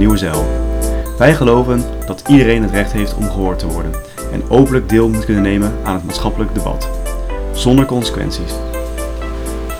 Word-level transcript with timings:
Nieuwe 0.00 0.16
Zeil. 0.16 0.46
Wij 1.18 1.34
geloven 1.34 1.84
dat 2.06 2.22
iedereen 2.26 2.62
het 2.62 2.70
recht 2.70 2.92
heeft 2.92 3.14
om 3.14 3.30
gehoord 3.30 3.58
te 3.58 3.66
worden 3.66 3.92
en 4.32 4.42
openlijk 4.48 4.88
deel 4.88 5.08
moet 5.08 5.24
kunnen 5.24 5.42
nemen 5.42 5.72
aan 5.84 5.94
het 5.94 6.04
maatschappelijk 6.04 6.54
debat, 6.54 6.88
zonder 7.52 7.84
consequenties. 7.84 8.52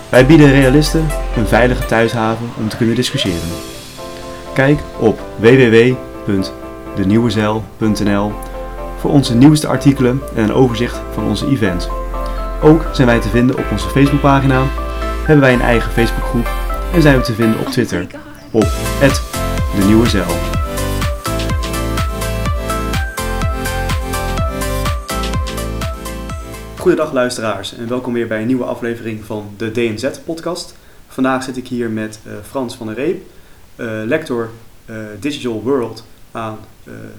Wij 0.08 0.26
bieden 0.26 0.50
realisten 0.50 1.06
een 1.36 1.46
veilige 1.46 1.86
thuishaven 1.86 2.48
om 2.58 2.68
te 2.68 2.76
kunnen 2.76 2.94
discussiëren. 2.94 3.48
Kijk 4.54 4.80
op 4.98 5.20
www.denieuwezeil.nl 5.38 8.32
voor 8.98 9.10
onze 9.10 9.34
nieuwste 9.34 9.66
artikelen 9.66 10.20
en 10.34 10.42
een 10.42 10.52
overzicht 10.52 11.00
van 11.12 11.28
onze 11.28 11.46
events. 11.46 11.88
Ook 12.62 12.84
zijn 12.92 13.06
wij 13.06 13.20
te 13.20 13.28
vinden 13.28 13.58
op 13.58 13.64
onze 13.70 13.88
Facebookpagina, 13.88 14.62
hebben 15.24 15.40
wij 15.40 15.52
een 15.52 15.60
eigen 15.60 15.92
Facebookgroep 15.92 16.50
en 16.94 17.02
zijn 17.02 17.16
we 17.16 17.22
te 17.22 17.34
vinden 17.34 17.60
op 17.60 17.66
Twitter 17.66 18.06
op 18.50 18.66
de 19.80 19.86
Nieuwe 19.86 20.08
Zeil. 20.08 20.26
Goedendag 26.76 27.12
luisteraars 27.12 27.76
en 27.76 27.88
welkom 27.88 28.12
weer 28.12 28.26
bij 28.26 28.40
een 28.40 28.46
nieuwe 28.46 28.64
aflevering 28.64 29.24
van 29.24 29.50
de 29.56 29.70
DNZ-podcast. 29.70 30.74
Vandaag 31.08 31.42
zit 31.42 31.56
ik 31.56 31.68
hier 31.68 31.90
met 31.90 32.20
uh, 32.26 32.32
Frans 32.48 32.76
van 32.76 32.86
der 32.86 32.96
Reep, 32.96 33.22
uh, 33.76 33.90
lector 34.04 34.50
uh, 34.86 34.96
Digital 35.20 35.62
World 35.62 36.04
aan 36.30 36.58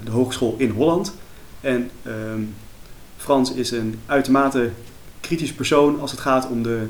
de 0.03 0.11
Hogeschool 0.11 0.55
in 0.57 0.69
Holland. 0.69 1.13
En 1.61 1.89
ehm, 2.03 2.41
Frans 3.17 3.53
is 3.53 3.71
een 3.71 3.99
uitermate 4.05 4.69
kritisch 5.21 5.53
persoon 5.53 5.99
als 5.99 6.11
het 6.11 6.19
gaat 6.19 6.47
om 6.47 6.63
de 6.63 6.87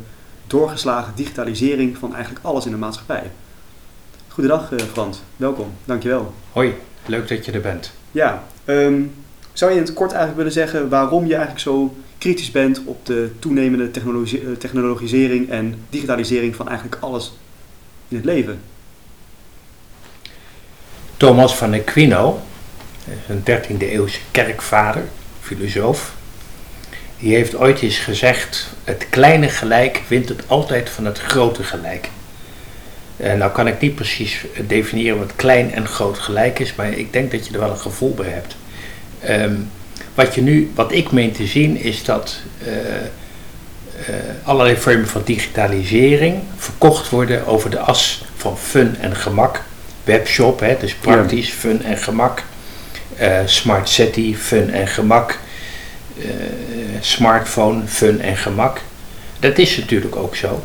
doorgeslagen 0.47 1.13
digitalisering 1.15 1.97
van 1.97 2.15
eigenlijk 2.15 2.45
alles 2.45 2.65
in 2.65 2.71
de 2.71 2.77
maatschappij. 2.77 3.31
Goedendag 4.33 4.71
Frans, 4.91 5.21
welkom, 5.35 5.73
dankjewel. 5.85 6.33
Hoi, 6.51 6.73
leuk 7.05 7.27
dat 7.27 7.45
je 7.45 7.51
er 7.51 7.61
bent. 7.61 7.91
Ja, 8.11 8.43
um, 8.65 9.13
zou 9.53 9.71
je 9.71 9.77
in 9.77 9.83
het 9.83 9.93
kort 9.93 10.11
eigenlijk 10.11 10.37
willen 10.37 10.51
zeggen 10.51 10.89
waarom 10.89 11.25
je 11.25 11.31
eigenlijk 11.31 11.61
zo 11.61 11.95
kritisch 12.17 12.51
bent 12.51 12.81
op 12.85 13.05
de 13.05 13.31
toenemende 13.39 13.91
technologisering 14.57 15.49
en 15.49 15.75
digitalisering 15.89 16.55
van 16.55 16.67
eigenlijk 16.67 17.01
alles 17.01 17.33
in 18.07 18.15
het 18.15 18.25
leven? 18.25 18.59
Thomas 21.17 21.55
van 21.55 21.73
Aquino, 21.73 22.39
een 23.27 23.43
13e 23.43 23.77
eeuwse 23.77 24.19
kerkvader, 24.31 25.03
filosoof, 25.41 26.15
die 27.19 27.33
heeft 27.33 27.55
ooit 27.55 27.81
eens 27.81 27.97
gezegd: 27.97 28.67
het 28.83 29.09
kleine 29.09 29.49
gelijk 29.49 30.01
wint 30.07 30.29
het 30.29 30.43
altijd 30.47 30.89
van 30.89 31.05
het 31.05 31.19
grote 31.19 31.63
gelijk. 31.63 32.09
Uh, 33.23 33.33
nou 33.33 33.51
kan 33.51 33.67
ik 33.67 33.79
niet 33.79 33.95
precies 33.95 34.45
definiëren 34.67 35.17
wat 35.17 35.35
klein 35.35 35.73
en 35.73 35.87
groot 35.87 36.19
gelijk 36.19 36.59
is, 36.59 36.75
maar 36.75 36.93
ik 36.93 37.13
denk 37.13 37.31
dat 37.31 37.47
je 37.47 37.53
er 37.53 37.59
wel 37.59 37.69
een 37.69 37.77
gevoel 37.77 38.13
bij 38.13 38.29
hebt. 38.29 38.55
Um, 39.29 39.69
wat, 40.15 40.35
je 40.35 40.41
nu, 40.41 40.71
wat 40.75 40.91
ik 40.91 41.11
meen 41.11 41.31
te 41.31 41.45
zien 41.45 41.77
is 41.77 42.03
dat 42.03 42.37
uh, 42.63 42.67
uh, 44.09 44.15
allerlei 44.43 44.77
vormen 44.77 45.07
van 45.07 45.21
digitalisering 45.25 46.39
verkocht 46.57 47.09
worden 47.09 47.45
over 47.45 47.69
de 47.69 47.79
as 47.79 48.25
van 48.35 48.57
fun 48.57 48.95
en 48.99 49.15
gemak. 49.15 49.61
Webshop, 50.03 50.59
hè, 50.59 50.77
dus 50.79 50.93
praktisch, 50.93 51.47
ja. 51.47 51.53
fun 51.53 51.83
en 51.83 51.97
gemak. 51.97 52.43
Uh, 53.19 53.39
smart 53.45 53.89
city, 53.89 54.35
fun 54.35 54.71
en 54.71 54.87
gemak. 54.87 55.39
smartphone, 56.99 57.87
fun 57.87 58.21
en 58.21 58.37
gemak. 58.37 58.81
Dat 59.39 59.57
is 59.57 59.77
natuurlijk 59.77 60.15
ook 60.15 60.35
zo. 60.35 60.63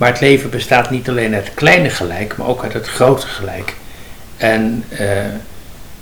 Maar 0.00 0.08
het 0.08 0.20
leven 0.20 0.50
bestaat 0.50 0.90
niet 0.90 1.08
alleen 1.08 1.34
uit 1.34 1.44
het 1.44 1.54
kleine 1.54 1.90
gelijk, 1.90 2.36
maar 2.36 2.46
ook 2.46 2.62
uit 2.62 2.72
het 2.72 2.88
grote 2.88 3.26
gelijk. 3.26 3.74
En 4.36 4.84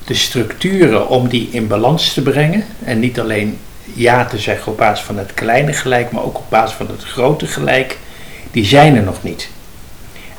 de 0.05 0.15
structuren 0.15 1.09
om 1.09 1.29
die 1.29 1.49
in 1.51 1.67
balans 1.67 2.13
te 2.13 2.23
brengen. 2.23 2.65
En 2.85 3.01
niet 3.01 3.21
alleen 3.21 3.59
ja 3.83 4.25
te 4.25 4.39
zeggen 4.39 4.73
op 4.73 4.79
basis 4.79 5.05
van 5.05 5.19
het 5.19 5.35
kleine 5.35 5.73
gelijk, 5.73 6.11
maar 6.11 6.23
ook 6.23 6.39
op 6.39 6.45
basis 6.49 6.77
van 6.77 6.87
het 6.87 7.05
grote 7.05 7.47
gelijk, 7.47 7.99
die 8.51 8.65
zijn 8.65 8.97
er 8.97 9.03
nog 9.03 9.23
niet. 9.23 9.49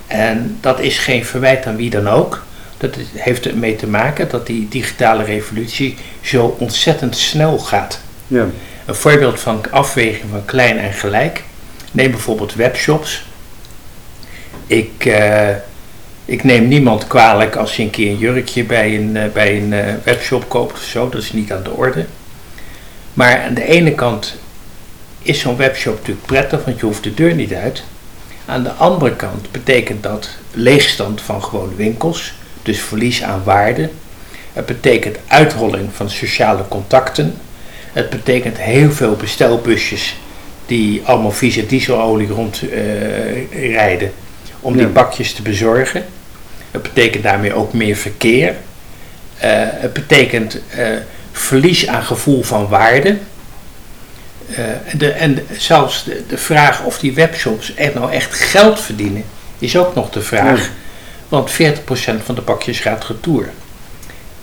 En 0.07 0.57
dat 0.61 0.79
is 0.79 0.97
geen 0.97 1.25
verwijt 1.25 1.65
aan 1.65 1.75
wie 1.75 1.89
dan 1.89 2.09
ook. 2.09 2.43
Dat 2.77 2.95
heeft 3.13 3.45
ermee 3.47 3.75
te 3.75 3.87
maken 3.87 4.29
dat 4.29 4.47
die 4.47 4.67
digitale 4.67 5.23
revolutie 5.23 5.97
zo 6.21 6.55
ontzettend 6.59 7.17
snel 7.17 7.57
gaat. 7.57 7.99
Ja. 8.27 8.45
Een 8.85 8.95
voorbeeld 8.95 9.39
van 9.39 9.71
afweging 9.71 10.25
van 10.29 10.45
klein 10.45 10.77
en 10.77 10.93
gelijk. 10.93 11.43
Neem 11.91 12.11
bijvoorbeeld 12.11 12.55
webshops. 12.55 13.27
Ik, 14.69 15.05
uh, 15.05 15.49
ik 16.25 16.43
neem 16.43 16.67
niemand 16.67 17.07
kwalijk 17.07 17.55
als 17.55 17.75
je 17.75 17.83
een 17.83 17.89
keer 17.89 18.11
een 18.11 18.17
jurkje 18.17 18.63
bij 18.63 18.95
een, 18.95 19.15
uh, 19.15 19.23
bij 19.33 19.57
een 19.57 19.71
uh, 19.71 19.93
webshop 20.03 20.49
koopt 20.49 20.73
of 20.73 20.83
zo. 20.83 21.09
Dat 21.09 21.21
is 21.21 21.33
niet 21.33 21.51
aan 21.51 21.63
de 21.63 21.71
orde. 21.71 22.05
Maar 23.13 23.41
aan 23.41 23.53
de 23.53 23.65
ene 23.65 23.91
kant 23.91 24.35
is 25.21 25.39
zo'n 25.39 25.57
webshop 25.57 25.95
natuurlijk 25.97 26.25
prettig, 26.25 26.65
want 26.65 26.79
je 26.79 26.85
hoeft 26.85 27.03
de 27.03 27.13
deur 27.13 27.35
niet 27.35 27.53
uit. 27.53 27.83
Aan 28.45 28.63
de 28.63 28.71
andere 28.71 29.15
kant 29.15 29.51
betekent 29.51 30.03
dat 30.03 30.29
leegstand 30.51 31.21
van 31.21 31.43
gewone 31.43 31.75
winkels, 31.75 32.33
dus 32.63 32.79
verlies 32.79 33.23
aan 33.23 33.43
waarde. 33.43 33.89
Het 34.53 34.65
betekent 34.65 35.17
uitrolling 35.27 35.89
van 35.93 36.09
sociale 36.09 36.67
contacten. 36.67 37.33
Het 37.91 38.09
betekent 38.09 38.57
heel 38.57 38.91
veel 38.91 39.15
bestelbusjes 39.15 40.15
die 40.65 41.01
allemaal 41.03 41.31
via 41.31 41.63
dieselolie 41.67 42.27
rondrijden 42.27 44.11
om 44.59 44.77
die 44.77 44.87
bakjes 44.87 45.33
te 45.33 45.41
bezorgen. 45.41 46.05
Het 46.71 46.81
betekent 46.81 47.23
daarmee 47.23 47.53
ook 47.53 47.73
meer 47.73 47.95
verkeer. 47.95 48.47
Uh, 48.49 48.53
het 49.63 49.93
betekent 49.93 50.59
uh, 50.77 50.87
verlies 51.31 51.87
aan 51.87 52.03
gevoel 52.03 52.43
van 52.43 52.67
waarde. 52.67 53.17
Uh, 54.49 54.57
de, 54.97 55.11
en 55.11 55.45
zelfs 55.57 56.03
de, 56.03 56.23
de, 56.27 56.37
vraag 56.37 56.83
of 56.83 56.99
die 56.99 57.13
webshops 57.13 57.73
echt 57.73 57.93
nou 57.93 58.11
echt 58.11 58.33
geld 58.33 58.81
verdienen, 58.81 59.23
is 59.59 59.77
ook 59.77 59.95
nog 59.95 60.09
de 60.09 60.21
vraag. 60.21 60.61
Ja. 60.61 60.69
Want 61.29 61.51
40% 61.51 61.55
van 62.23 62.35
de 62.35 62.41
pakjes 62.41 62.79
gaat 62.79 63.05
retour. 63.05 63.49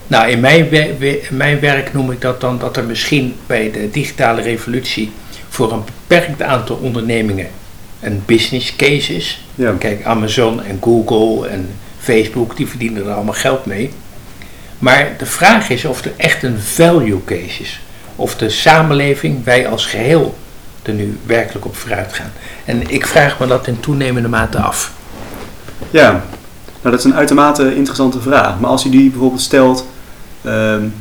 Nou, 0.07 0.31
in 0.31 0.41
mijn, 0.41 0.73
in 1.01 1.21
mijn 1.31 1.61
werk 1.61 1.93
noem 1.93 2.11
ik 2.11 2.21
dat 2.21 2.41
dan 2.41 2.59
dat 2.59 2.77
er 2.77 2.85
misschien 2.85 3.37
bij 3.47 3.71
de 3.71 3.91
digitale 3.91 4.43
revolutie 4.43 5.13
voor 5.49 5.73
een 5.73 5.85
beperkt 5.85 6.43
aantal 6.43 6.77
ondernemingen 6.77 7.49
een 8.07 8.23
business 8.27 8.77
case 8.77 9.15
is. 9.15 9.45
Ja. 9.55 9.73
Kijk, 9.79 10.05
Amazon 10.05 10.63
en 10.63 10.79
Google 10.83 11.49
en 11.49 11.69
Facebook, 11.99 12.57
die 12.57 12.67
verdienen 12.67 13.07
er 13.07 13.13
allemaal 13.13 13.35
geld 13.35 13.67
mee. 13.67 13.91
Maar 14.79 15.15
de 15.19 15.27
vraag 15.27 15.69
is 15.69 15.85
of 15.85 16.05
er 16.05 16.13
echt 16.17 16.43
een 16.43 16.59
value 16.59 17.25
case 17.25 17.63
is. 17.63 17.81
Of 18.17 18.37
de 18.37 18.51
samenleving, 18.51 19.45
wij 19.45 19.69
als 19.69 19.87
geheel, 19.87 20.37
er 20.83 20.93
nu 20.93 21.19
werkelijk 21.27 21.65
op 21.65 21.77
vooruit 21.77 22.13
gaan. 22.13 22.33
En 22.65 22.91
ik 22.91 23.07
vraag 23.07 23.39
me 23.39 23.47
dat 23.47 23.67
in 23.67 23.81
toenemende 23.81 24.29
mate 24.29 24.59
af. 24.59 24.93
Ja, 25.91 26.11
nou 26.11 26.91
dat 26.97 26.99
is 26.99 27.05
een 27.05 27.15
uitermate 27.15 27.75
interessante 27.75 28.21
vraag. 28.21 28.61
Maar 28.61 28.71
als 28.71 28.85
u 28.85 28.91
die 28.91 29.11
bijvoorbeeld 29.11 29.41
stelt 29.41 29.87
um, 30.47 30.95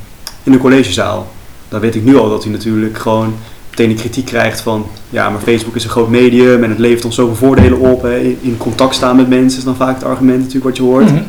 in 0.43 0.53
een 0.53 0.59
collegezaal, 0.59 1.31
dan 1.69 1.79
weet 1.79 1.95
ik 1.95 2.03
nu 2.03 2.17
al 2.17 2.29
dat 2.29 2.45
u 2.45 2.49
natuurlijk 2.49 2.97
gewoon 2.97 3.37
meteen 3.77 3.95
de 3.95 4.01
kritiek 4.01 4.25
krijgt 4.25 4.61
van 4.61 4.89
ja, 5.09 5.29
maar 5.29 5.41
Facebook 5.41 5.75
is 5.75 5.83
een 5.83 5.89
groot 5.89 6.09
medium 6.09 6.63
en 6.63 6.69
het 6.69 6.79
levert 6.79 7.05
ons 7.05 7.15
zoveel 7.15 7.35
voordelen 7.35 7.79
op. 7.79 8.01
Hè. 8.01 8.17
In 8.19 8.57
contact 8.57 8.95
staan 8.95 9.15
met 9.15 9.29
mensen 9.29 9.59
is 9.59 9.65
dan 9.65 9.75
vaak 9.75 9.95
het 9.95 10.03
argument 10.03 10.37
natuurlijk 10.37 10.65
wat 10.65 10.77
je 10.77 10.83
hoort. 10.83 11.09
Mm 11.09 11.17
-hmm. 11.17 11.27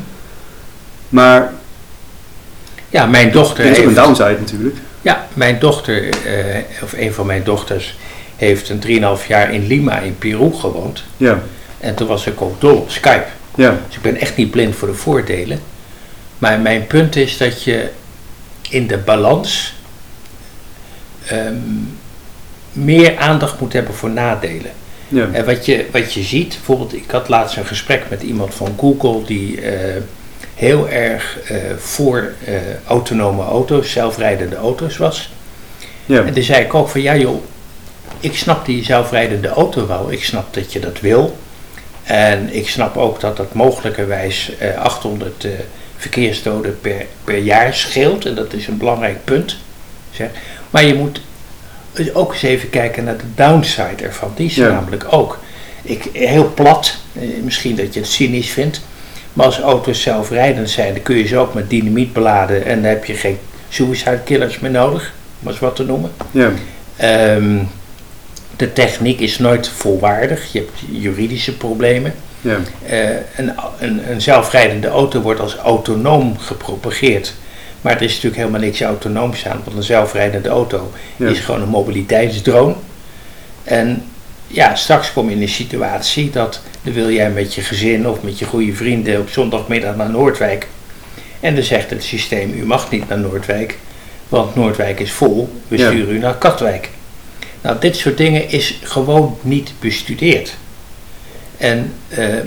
Maar 1.09 1.53
ja, 2.89 3.05
mijn 3.05 3.31
dochter. 3.31 3.65
Er 3.65 3.71
is 3.71 3.79
ook 3.79 3.85
een 3.85 3.93
downside 3.93 4.37
natuurlijk. 4.39 4.75
Ja, 5.01 5.27
mijn 5.33 5.59
dochter, 5.59 6.03
uh, 6.03 6.13
of 6.83 6.93
een 6.93 7.13
van 7.13 7.25
mijn 7.25 7.43
dochters, 7.43 7.97
heeft 8.35 8.69
een 8.69 9.19
3,5 9.21 9.27
jaar 9.27 9.53
in 9.53 9.67
Lima 9.67 9.99
in 9.99 10.17
Peru 10.17 10.53
gewoond. 10.53 11.03
Ja. 11.17 11.43
En 11.79 11.95
toen 11.95 12.07
was 12.07 12.27
ik 12.27 12.41
ook 12.41 12.61
dol 12.61 12.77
op 12.77 12.89
Skype. 12.89 13.25
Ja. 13.55 13.77
Dus 13.87 13.95
ik 13.95 14.01
ben 14.01 14.17
echt 14.17 14.35
niet 14.35 14.51
blind 14.51 14.75
voor 14.75 14.87
de 14.87 14.93
voordelen. 14.93 15.59
Maar 16.37 16.59
mijn 16.59 16.87
punt 16.87 17.15
is 17.15 17.37
dat 17.37 17.63
je 17.63 17.89
in 18.69 18.87
de 18.87 18.97
balans 18.97 19.73
um, 21.31 21.96
meer 22.77 23.17
aandacht 23.17 23.59
moet 23.59 23.73
hebben 23.73 23.93
voor 23.93 24.09
nadelen. 24.09 24.71
Ja. 25.07 25.27
En 25.31 25.45
wat 25.45 25.65
je, 25.65 25.85
wat 25.91 26.13
je 26.13 26.21
ziet, 26.21 26.49
bijvoorbeeld, 26.49 26.93
ik 26.93 27.11
had 27.11 27.29
laatst 27.29 27.57
een 27.57 27.65
gesprek 27.65 28.03
met 28.09 28.21
iemand 28.21 28.53
van 28.53 28.75
Google 28.79 29.23
die 29.25 29.61
uh, 29.61 29.71
heel 30.55 30.89
erg 30.89 31.37
uh, 31.51 31.57
voor 31.77 32.33
uh, 32.47 32.55
autonome 32.87 33.43
auto's, 33.43 33.91
zelfrijdende 33.91 34.55
auto's 34.55 34.97
was. 34.97 35.29
Ja. 36.05 36.23
En 36.23 36.33
toen 36.33 36.43
zei 36.43 36.63
ik 36.63 36.73
ook 36.73 36.89
van 36.89 37.01
ja 37.01 37.15
joh, 37.15 37.43
ik 38.19 38.35
snap 38.35 38.65
die 38.65 38.83
zelfrijdende 38.83 39.47
auto 39.47 39.87
wel, 39.87 40.11
ik 40.11 40.23
snap 40.23 40.53
dat 40.53 40.73
je 40.73 40.79
dat 40.79 40.99
wil. 40.99 41.37
En 42.03 42.55
ik 42.55 42.69
snap 42.69 42.97
ook 42.97 43.19
dat 43.19 43.37
dat 43.37 43.53
mogelijkerwijs 43.53 44.51
800 44.77 45.47
verkeersdoden 45.97 46.79
per, 46.81 47.05
per 47.23 47.37
jaar 47.37 47.73
scheelt. 47.73 48.25
En 48.25 48.35
dat 48.35 48.53
is 48.53 48.67
een 48.67 48.77
belangrijk 48.77 49.23
punt. 49.23 49.57
Zeg. 50.11 50.29
Maar 50.69 50.85
je 50.85 50.93
moet 50.93 51.21
ook 52.13 52.31
eens 52.33 52.41
even 52.43 52.69
kijken 52.69 53.03
naar 53.03 53.17
de 53.17 53.23
downside 53.35 54.03
ervan. 54.03 54.31
Die 54.35 54.45
is 54.47 54.55
ja. 54.55 54.69
namelijk 54.71 55.05
ook. 55.09 55.39
Ik, 55.83 56.09
heel 56.13 56.51
plat, 56.53 56.95
misschien 57.43 57.75
dat 57.75 57.93
je 57.93 57.99
het 57.99 58.09
cynisch 58.09 58.49
vindt, 58.49 58.81
Maar 59.33 59.45
als 59.45 59.59
auto's 59.59 60.01
zelfrijdend 60.01 60.69
zijn, 60.69 60.93
dan 60.93 61.03
kun 61.03 61.17
je 61.17 61.27
ze 61.27 61.37
ook 61.37 61.53
met 61.53 61.69
dynamiet 61.69 62.13
beladen 62.13 62.65
en 62.65 62.81
dan 62.81 62.89
heb 62.89 63.05
je 63.05 63.13
geen 63.13 63.37
suicide 63.69 64.19
killers 64.23 64.59
meer 64.59 64.71
nodig, 64.71 65.13
om 65.41 65.47
eens 65.47 65.59
wat 65.59 65.75
te 65.75 65.83
noemen. 65.83 66.11
Ja, 66.31 66.51
Ehm, 66.97 67.57
de 68.55 68.73
techniek 68.73 69.19
is 69.19 69.37
nooit 69.39 69.67
volwaardig, 69.69 70.51
je 70.51 70.59
hebt 70.59 71.01
juridische 71.01 71.57
problemen. 71.57 72.13
ja, 72.41 72.57
Eh, 72.85 73.09
een, 73.35 73.51
een, 73.79 74.11
een 74.11 74.21
zelfrijdende 74.21 74.87
auto 74.87 75.21
wordt 75.21 75.39
als 75.39 75.55
autonoom 75.55 76.37
gepropageerd. 76.37 77.33
Maar 77.81 77.95
er 77.95 78.01
is 78.01 78.09
natuurlijk 78.13 78.35
helemaal 78.35 78.59
niks 78.59 78.81
autonooms 78.81 79.47
aan, 79.47 79.61
want 79.63 79.77
een 79.77 79.83
zelfrijdende 79.83 80.49
auto 80.49 80.91
ja. 81.15 81.27
is 81.29 81.39
gewoon 81.39 81.61
een 81.61 81.69
mobiliteitsdrone. 81.69 82.75
En 83.63 84.03
ja, 84.47 84.75
straks 84.75 85.13
kom 85.13 85.29
je 85.29 85.35
in 85.35 85.41
een 85.41 85.49
situatie 85.49 86.29
dat 86.29 86.61
dan 86.81 86.93
wil 86.93 87.11
jij 87.11 87.29
met 87.31 87.53
je 87.53 87.61
gezin 87.61 88.07
of 88.09 88.21
met 88.21 88.39
je 88.39 88.45
goede 88.45 88.73
vrienden 88.73 89.19
op 89.19 89.29
zondagmiddag 89.29 89.95
naar 89.95 90.09
Noordwijk. 90.09 90.67
En 91.39 91.55
dan 91.55 91.63
zegt 91.63 91.89
het 91.89 92.03
systeem, 92.03 92.53
u 92.53 92.65
mag 92.65 92.91
niet 92.91 93.09
naar 93.09 93.19
Noordwijk, 93.19 93.77
want 94.29 94.55
Noordwijk 94.55 94.99
is 94.99 95.11
vol, 95.11 95.49
we 95.67 95.77
Ja. 95.77 95.89
sturen 95.89 96.15
u 96.15 96.19
naar 96.19 96.35
Katwijk. 96.35 96.89
Nou, 97.61 97.79
dit 97.79 97.95
soort 97.95 98.17
dingen 98.17 98.49
is 98.49 98.79
gewoon 98.83 99.37
niet 99.41 99.73
bestudeerd. 99.79 100.55
En 101.57 101.93
eh, 102.07 102.37
eh, 102.37 102.43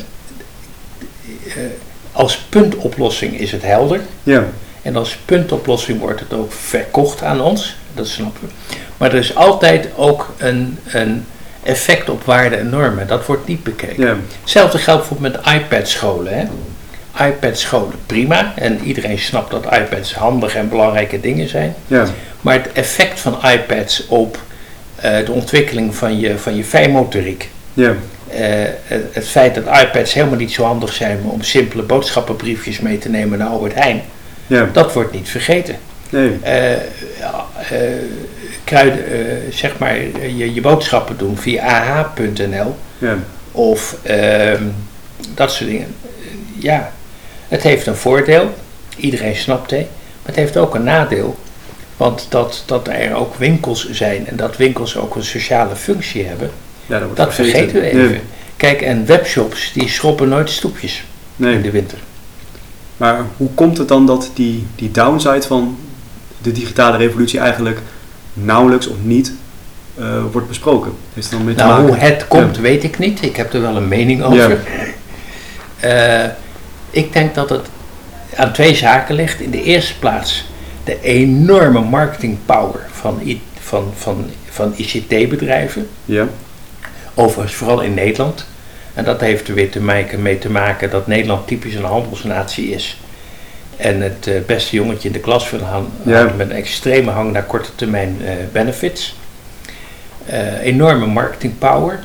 als 2.13 2.39
puntoplossing 2.39 3.39
is 3.41 3.53
het 3.53 3.63
helder. 3.63 4.01
ja, 4.23 4.49
En 4.83 4.97
als 4.97 5.17
puntoplossing 5.25 6.01
wordt 6.01 6.21
het 6.21 6.33
ook 6.33 6.53
verkocht 6.53 7.23
aan 7.23 7.41
ons, 7.41 7.77
dat 7.95 8.09
snappen 8.09 8.41
we. 8.49 8.75
Maar 8.97 9.13
er 9.13 9.19
is 9.19 9.35
altijd 9.35 9.89
ook 9.97 10.35
een, 10.39 10.79
een 10.87 11.25
effect 11.63 12.09
op 12.09 12.25
waarde 12.25 12.57
en 12.57 12.69
normen, 12.69 13.07
dat 13.07 13.27
wordt 13.27 13.47
niet 13.47 13.63
bekeken. 13.63 14.05
ja, 14.07 14.17
Hetzelfde 14.41 14.79
geldt 14.79 15.09
bijvoorbeeld 15.09 15.45
met 15.45 15.55
iPad-scholen. 15.55 16.51
IPad-scholen, 17.21 17.95
prima. 18.07 18.53
En 18.57 18.81
iedereen 18.85 19.19
snapt 19.19 19.51
dat 19.51 19.65
iPads 19.65 20.15
handige 20.15 20.59
en 20.59 20.69
belangrijke 20.69 21.21
dingen 21.21 21.49
zijn. 21.49 21.75
ja, 21.87 22.07
Maar 22.41 22.55
het 22.55 22.73
effect 22.73 23.21
van 23.21 23.39
iPads 23.53 24.07
op 24.07 24.39
eh, 24.97 25.27
de 25.27 25.33
ontwikkeling 25.33 25.95
van 25.95 26.21
je, 26.21 26.39
van 26.39 26.57
je 26.57 26.65
fijnmotoriek. 26.65 27.51
ja, 27.73 27.95
eh, 28.31 28.45
het, 28.85 29.05
het 29.13 29.29
feit 29.29 29.55
dat 29.55 29.65
iPads 29.83 30.13
helemaal 30.13 30.39
niet 30.39 30.53
zo 30.53 30.65
handig 30.65 30.93
zijn 30.93 31.19
om 31.23 31.43
simpele 31.43 31.83
boodschappenbriefjes 31.83 32.81
mee 32.81 32.99
te 32.99 33.09
nemen 33.09 33.39
naar 33.39 33.49
Albert 33.49 33.75
Heijn. 33.75 34.03
Ja, 34.51 34.69
Dat 34.73 34.93
wordt 34.93 35.13
niet 35.13 35.29
vergeten. 35.29 35.77
nee, 36.11 36.39
Eh, 36.43 36.73
ja, 37.19 37.47
eh, 37.71 37.79
kruiden, 38.65 39.07
eh, 39.07 39.53
zeg 39.53 39.79
maar, 39.79 39.97
je, 40.37 40.55
je 40.55 40.61
boodschappen 40.61 41.17
doen 41.19 41.37
via 41.37 41.63
ah.nl 41.63 42.77
ja, 42.99 43.19
of 43.53 43.97
ehm, 44.03 44.65
dat 45.35 45.53
soort 45.53 45.71
dingen. 45.71 45.95
Ja, 46.59 46.93
het 47.49 47.63
heeft 47.63 47.87
een 47.87 47.97
voordeel, 47.97 48.55
iedereen 48.97 49.37
snapt 49.37 49.71
het, 49.71 49.81
maar 49.81 49.89
het 50.23 50.37
heeft 50.37 50.57
ook 50.57 50.75
een 50.75 50.85
nadeel. 50.85 51.39
Want 51.97 52.27
dat, 52.29 52.63
dat 52.67 52.89
er 52.89 53.15
ook 53.15 53.35
winkels 53.35 53.91
zijn 53.91 54.27
en 54.27 54.37
dat 54.37 54.57
winkels 54.57 54.97
ook 54.97 55.17
een 55.17 55.25
sociale 55.25 55.77
functie 55.77 56.27
hebben, 56.27 56.51
ja, 56.87 56.99
dat 56.99 57.17
dat 57.17 57.35
vergeten 57.35 57.81
we 57.81 57.87
even. 57.87 58.11
Nee, 58.11 58.21
Kijk, 58.57 58.83
en 58.83 59.07
webshops 59.07 59.73
die 59.73 59.89
schroppen 59.89 60.29
nooit 60.29 60.51
stoepjes 60.51 61.05
in 61.37 61.45
nee. 61.45 61.61
de 61.61 61.71
winter. 61.71 61.99
Maar 63.01 63.21
hoe 63.37 63.49
komt 63.55 63.79
het 63.79 63.89
dan 63.89 64.07
dat 64.07 64.31
die, 64.35 64.67
die 64.75 64.91
downside 64.91 65.43
van 65.43 65.77
de 66.43 66.53
digitale 66.53 66.97
revolutie 66.97 67.39
eigenlijk 67.41 67.79
nauwelijks 68.33 68.87
of 68.87 68.97
niet 69.03 69.33
eh, 69.99 70.23
wordt 70.33 70.49
besproken? 70.49 70.93
Heeft 71.15 71.31
dan 71.31 71.45
mee 71.45 71.55
te 71.55 71.63
Nou, 71.63 71.73
maken? 71.83 71.87
hoe 71.87 71.97
het 72.11 72.29
komt, 72.29 72.59
weet 72.59 72.85
ik 72.85 72.99
niet. 72.99 73.23
Ik 73.23 73.37
heb 73.37 73.53
er 73.53 73.61
wel 73.61 73.77
een 73.77 73.89
mening 73.89 74.23
over. 74.23 74.59
Eh, 75.81 76.25
ik 76.91 77.13
denk 77.13 77.35
dat 77.35 77.51
het 77.51 77.69
aan 78.37 78.53
twee 78.53 78.75
zaken 78.75 79.15
ligt. 79.15 79.41
In 79.41 79.51
de 79.51 79.63
eerste 79.63 79.99
plaats 79.99 80.49
de 80.85 81.01
enorme 81.01 81.81
marketingpower 81.81 82.87
van, 82.91 83.21
van, 83.61 83.93
van, 83.97 84.25
van 84.51 84.73
ICT-bedrijven. 84.77 85.89
Ja, 86.05 86.27
Overigens 87.15 87.55
vooral 87.55 87.81
in 87.81 87.95
Nederland. 87.95 88.47
En 88.95 89.05
dat 89.05 89.21
heeft 89.21 89.49
er 89.49 89.55
weer 89.55 89.71
te 89.71 89.81
maken, 89.81 90.23
mee 90.23 90.39
te 90.39 90.51
maken 90.51 90.91
dat 90.91 91.07
Nederland 91.07 91.47
typisch 91.47 91.75
een 91.75 91.85
handelsnatie 91.85 92.71
is. 92.71 92.99
En 93.77 94.01
het 94.01 94.27
eh, 94.27 94.35
beste 94.47 94.77
jongetje 94.77 95.09
in 95.09 95.13
de 95.15 95.21
klas 95.21 95.51
wil 95.51 95.61
gaan 95.61 95.87
Ja. 96.03 96.23
met 96.37 96.51
een 96.51 96.57
extreme 96.57 97.11
hang 97.11 97.33
naar 97.33 97.45
korte 97.45 97.75
termijn 97.75 98.17
eh, 98.25 98.33
benefits. 98.53 99.15
Eh, 100.27 100.61
enorme 100.63 101.07
marketingpower. 101.07 102.01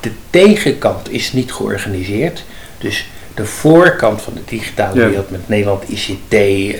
De 0.00 0.10
tegenkant 0.30 1.10
is 1.12 1.32
niet 1.32 1.52
georganiseerd. 1.52 2.44
Dus 2.78 3.06
de 3.34 3.44
voorkant 3.44 4.22
van 4.22 4.32
de 4.34 4.40
digitale 4.44 5.00
Ja. 5.00 5.06
wereld 5.08 5.30
met 5.30 5.48
Nederland 5.48 5.88
ICT 5.88 6.32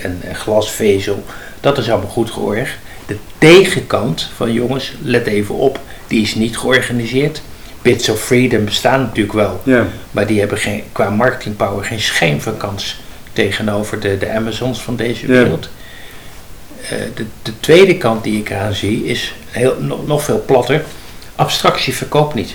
en, 0.03 0.19
en 0.23 0.35
glasvezel, 0.35 1.23
dat 1.59 1.77
is 1.77 1.89
allemaal 1.89 2.09
goed 2.09 2.31
georganiseerd. 2.31 2.77
De 3.05 3.17
tegenkant 3.37 4.29
van 4.35 4.53
jongens, 4.53 4.93
let 5.01 5.27
even 5.27 5.55
op, 5.55 5.79
die 6.07 6.21
is 6.21 6.35
niet 6.35 6.57
georganiseerd. 6.57 7.41
Bits 7.89 8.09
of 8.09 8.21
Freedom 8.21 8.65
bestaan 8.65 9.01
natuurlijk 9.01 9.33
wel, 9.33 9.61
ja, 9.63 9.87
maar 10.11 10.27
die 10.27 10.39
hebben 10.39 10.57
geen, 10.57 10.83
qua 10.91 11.09
marketingpower 11.09 11.85
geen 11.85 11.99
schijn 11.99 12.41
van 12.41 12.57
kans 12.57 12.99
tegenover 13.33 13.99
de, 13.99 14.17
de 14.17 14.29
Amazons 14.31 14.81
van 14.81 14.95
deze 14.95 15.27
Ja. 15.27 15.33
wereld. 15.33 15.69
Eh, 16.89 16.97
de, 17.15 17.25
de 17.41 17.59
tweede 17.59 17.97
kant 17.97 18.23
die 18.23 18.39
ik 18.39 18.49
eraan 18.49 18.73
zie 18.73 19.05
is 19.05 19.33
heel, 19.49 19.75
nog, 19.79 20.07
nog 20.07 20.23
veel 20.23 20.43
platter. 20.45 20.83
Abstractie 21.35 21.93
verkoopt 21.95 22.33
niet. 22.33 22.53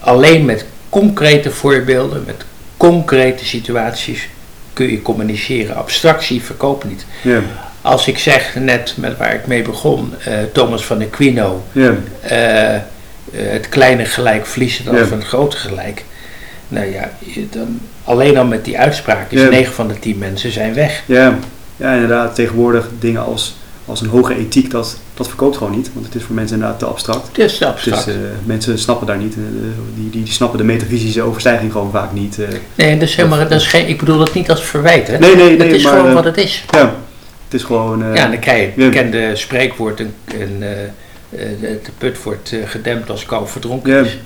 Alleen 0.00 0.44
met 0.44 0.64
concrete 0.88 1.50
voorbeelden, 1.50 2.22
met 2.26 2.44
concrete 2.76 3.44
situaties 3.44 4.28
kun 4.72 4.90
je 4.90 5.02
communiceren. 5.02 5.76
Abstractie 5.76 6.42
verkoopt 6.42 6.84
niet. 6.84 7.06
ja, 7.22 7.40
Als 7.82 8.06
ik 8.08 8.18
zeg 8.18 8.54
net 8.54 8.94
met 8.96 9.16
waar 9.16 9.34
ik 9.34 9.46
mee 9.46 9.62
begon, 9.62 10.14
eh, 10.24 10.32
Thomas 10.52 10.84
van 10.84 11.02
Aquino, 11.02 11.64
ja, 11.72 11.94
eh, 12.20 12.74
eh, 12.74 12.82
het 13.32 13.68
kleine 13.68 14.04
gelijk 14.04 14.46
verliezen 14.46 14.84
dan 14.84 14.94
Ja. 14.96 15.06
van 15.06 15.18
het 15.18 15.26
grote 15.26 15.56
gelijk. 15.56 16.04
Nou 16.68 16.92
ja, 16.92 17.10
dan, 17.50 17.80
alleen 18.04 18.36
al 18.38 18.44
met 18.44 18.64
die 18.64 18.78
uitspraak 18.78 19.30
is 19.30 19.40
Ja. 19.40 19.48
9 19.48 19.72
van 19.72 19.88
de 19.88 19.98
10 19.98 20.18
mensen 20.18 20.50
zijn 20.52 20.74
weg. 20.74 21.02
ja. 21.06 21.38
Ja, 21.78 21.92
inderdaad. 21.92 22.34
Tegenwoordig 22.34 22.88
dingen 22.98 23.24
als, 23.24 23.56
als 23.84 24.00
een 24.00 24.08
hoge 24.08 24.36
ethiek, 24.38 24.70
dat, 24.70 24.98
dat 25.14 25.28
verkoopt 25.28 25.56
gewoon 25.56 25.76
niet. 25.76 25.90
Want 25.92 26.06
het 26.06 26.14
is 26.14 26.22
voor 26.22 26.34
mensen 26.34 26.54
inderdaad 26.56 26.78
te 26.78 26.84
abstract. 26.86 27.26
Het 27.26 27.38
is 27.38 27.52
te 27.52 27.58
Dus 27.58 27.66
abstract. 27.68 28.06
eh, 28.06 28.14
mensen 28.44 28.78
snappen 28.78 29.06
daar 29.06 29.16
niet. 29.16 29.34
eh, 29.34 29.40
die, 29.94 30.10
die, 30.10 30.22
die 30.24 30.32
snappen 30.32 30.58
de 30.58 30.64
metafysische 30.64 31.22
overstijging 31.22 31.72
gewoon 31.72 31.90
vaak 31.90 32.12
niet. 32.12 32.38
eh. 32.38 32.48
nee, 32.74 32.92
dat 32.98 33.08
is 33.08 33.14
helemaal, 33.16 33.38
dat 33.38 33.60
is 33.60 33.66
geen, 33.66 33.88
ik 33.88 33.98
bedoel 33.98 34.18
dat 34.18 34.34
niet 34.34 34.50
als 34.50 34.64
verwijt. 34.64 35.06
Hè? 35.08 35.18
nee, 35.18 35.36
nee, 35.36 35.56
nee. 35.56 35.66
het 35.66 35.76
is 35.76 35.82
maar, 35.82 35.92
gewoon 35.92 36.08
eh, 36.08 36.14
wat 36.14 36.24
het 36.24 36.36
is. 36.36 36.64
Ja, 36.70 36.94
het 37.44 37.54
is 37.54 37.62
gewoon... 37.62 38.02
eh, 38.04 38.14
ja, 38.14 38.28
dan 38.28 38.38
krijg 38.38 38.60
je 38.60 38.66
het 38.66 38.74
bekende 38.90 39.30
spreekwoord, 39.36 40.00
een, 40.00 40.14
een, 40.40 40.56
eh, 40.62 40.82
eh, 40.82 40.88
de, 41.30 41.56
de 41.60 41.90
put 41.98 42.22
wordt 42.22 42.52
eh, 42.52 42.58
gedempt 42.68 43.10
als 43.10 43.26
kou 43.26 43.48
verdronken 43.48 44.04
is. 44.04 44.18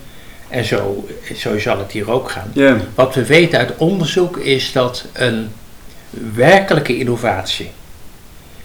En 0.49 0.64
zo, 0.64 1.07
zo 1.37 1.59
zal 1.59 1.78
het 1.78 1.92
hier 1.92 2.11
ook 2.11 2.30
gaan. 2.30 2.50
Wat 2.95 3.14
we 3.14 3.25
weten 3.26 3.59
uit 3.59 3.76
onderzoek 3.76 4.37
is 4.37 4.73
dat 4.73 5.04
een 5.12 5.49
werkelijke 6.35 6.97
innovatie. 6.99 7.71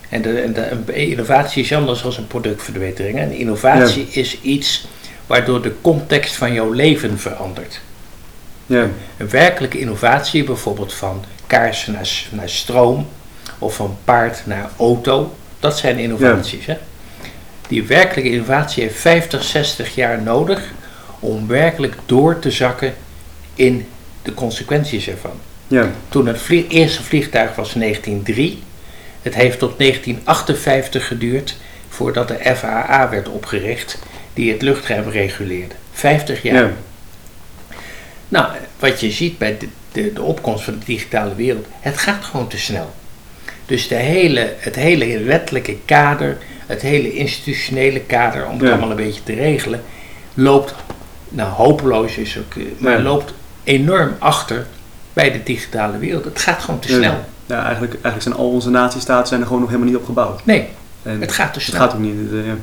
En, 0.09 0.21
de, 0.21 0.39
en 0.41 0.53
de, 0.53 0.69
een 0.71 0.95
innovatie 0.95 1.63
is 1.63 1.73
anders 1.73 2.01
dan 2.01 2.13
een 2.17 2.27
productverbetering. 2.27 3.19
Een 3.21 3.31
innovatie 3.31 4.07
is 4.09 4.41
iets 4.41 4.87
waardoor 5.27 5.61
de 5.61 5.71
context 5.81 6.35
van 6.35 6.53
jouw 6.53 6.71
leven 6.71 7.19
verandert. 7.19 7.81
Een 9.17 9.29
werkelijke 9.29 9.79
innovatie, 9.79 10.43
bijvoorbeeld 10.43 10.93
van 10.93 11.23
kaarsen 11.47 11.93
naar, 11.93 12.05
s- 12.05 12.27
naar 12.31 12.49
stroom 12.49 13.07
of 13.59 13.75
van 13.75 13.97
paard 14.03 14.41
naar 14.45 14.69
auto, 14.77 15.35
dat 15.59 15.77
zijn 15.77 15.97
innovaties. 15.97 16.65
Hè? 16.65 16.77
Die 17.67 17.83
werkelijke 17.83 18.31
innovatie 18.31 18.83
heeft 18.83 18.99
50, 18.99 19.43
60 19.43 19.95
jaar 19.95 20.21
nodig 20.21 20.61
om 21.19 21.47
werkelijk 21.47 21.95
door 22.05 22.39
te 22.39 22.51
zakken 22.51 22.93
in 23.53 23.87
de 24.21 24.33
consequenties 24.33 25.07
ervan. 25.07 25.39
ja, 25.67 25.89
Toen 26.09 26.27
het 26.27 26.49
eerste 26.67 27.03
vliegtuig 27.03 27.55
was 27.55 27.73
1903. 27.73 28.63
Het 29.21 29.35
heeft 29.35 29.59
tot 29.59 29.79
1958 29.79 31.07
geduurd 31.07 31.55
voordat 31.89 32.27
de 32.27 32.55
FAA 32.55 33.09
werd 33.09 33.27
opgericht, 33.27 33.99
die 34.33 34.51
het 34.51 34.61
luchtruim 34.61 35.09
reguleerde. 35.09 35.75
50 35.91 36.41
jaar. 36.41 36.63
ja, 36.63 36.71
Nou, 38.27 38.47
wat 38.79 38.99
je 38.99 39.11
ziet 39.11 39.37
bij 39.37 39.57
de, 39.57 39.67
de, 39.91 40.13
de 40.13 40.21
opkomst 40.21 40.63
van 40.63 40.79
de 40.79 40.85
digitale 40.85 41.35
wereld, 41.35 41.65
het 41.79 41.97
gaat 41.97 42.23
gewoon 42.23 42.47
te 42.47 42.57
snel. 42.57 42.93
Dus 43.65 43.87
de 43.87 43.95
hele, 43.95 44.53
het 44.57 44.75
hele 44.75 45.19
wettelijke 45.23 45.77
kader, 45.85 46.37
het 46.65 46.81
hele 46.81 47.13
institutionele 47.13 47.99
kader, 47.99 48.45
om 48.45 48.51
het 48.53 48.61
Ja. 48.61 48.69
allemaal 48.69 48.89
een 48.89 48.95
beetje 48.95 49.23
te 49.23 49.33
regelen, 49.33 49.83
loopt, 50.33 50.75
nou 51.29 51.49
hopeloos 51.51 52.15
is 52.17 52.37
ook, 52.37 52.55
eh, 52.55 52.63
maar 52.77 52.99
loopt 52.99 53.33
enorm 53.63 54.15
achter 54.19 54.65
bij 55.13 55.31
de 55.31 55.43
digitale 55.43 55.97
wereld. 55.97 56.25
Het 56.25 56.39
gaat 56.39 56.61
gewoon 56.63 56.79
te 56.79 56.87
snel. 56.87 57.23
Ja, 57.45 57.63
eigenlijk, 57.63 57.93
eigenlijk 57.93 58.21
zijn 58.21 58.35
al 58.35 58.49
onze 58.49 58.69
natiestaten 58.69 59.27
zijn 59.27 59.39
er 59.39 59.45
gewoon 59.45 59.61
nog 59.61 59.69
helemaal 59.69 59.91
niet 59.91 59.99
op 59.99 60.05
gebouwd. 60.05 60.45
Nee, 60.45 60.67
En 61.03 61.21
het 61.21 61.31
gaat 61.31 61.53
te 61.53 61.59
het 61.59 61.67
snel. 61.67 61.79
gaat 61.81 61.93
ook 61.93 61.99
niet. 61.99 62.31
eh, 62.31 62.45
ja. 62.47 62.55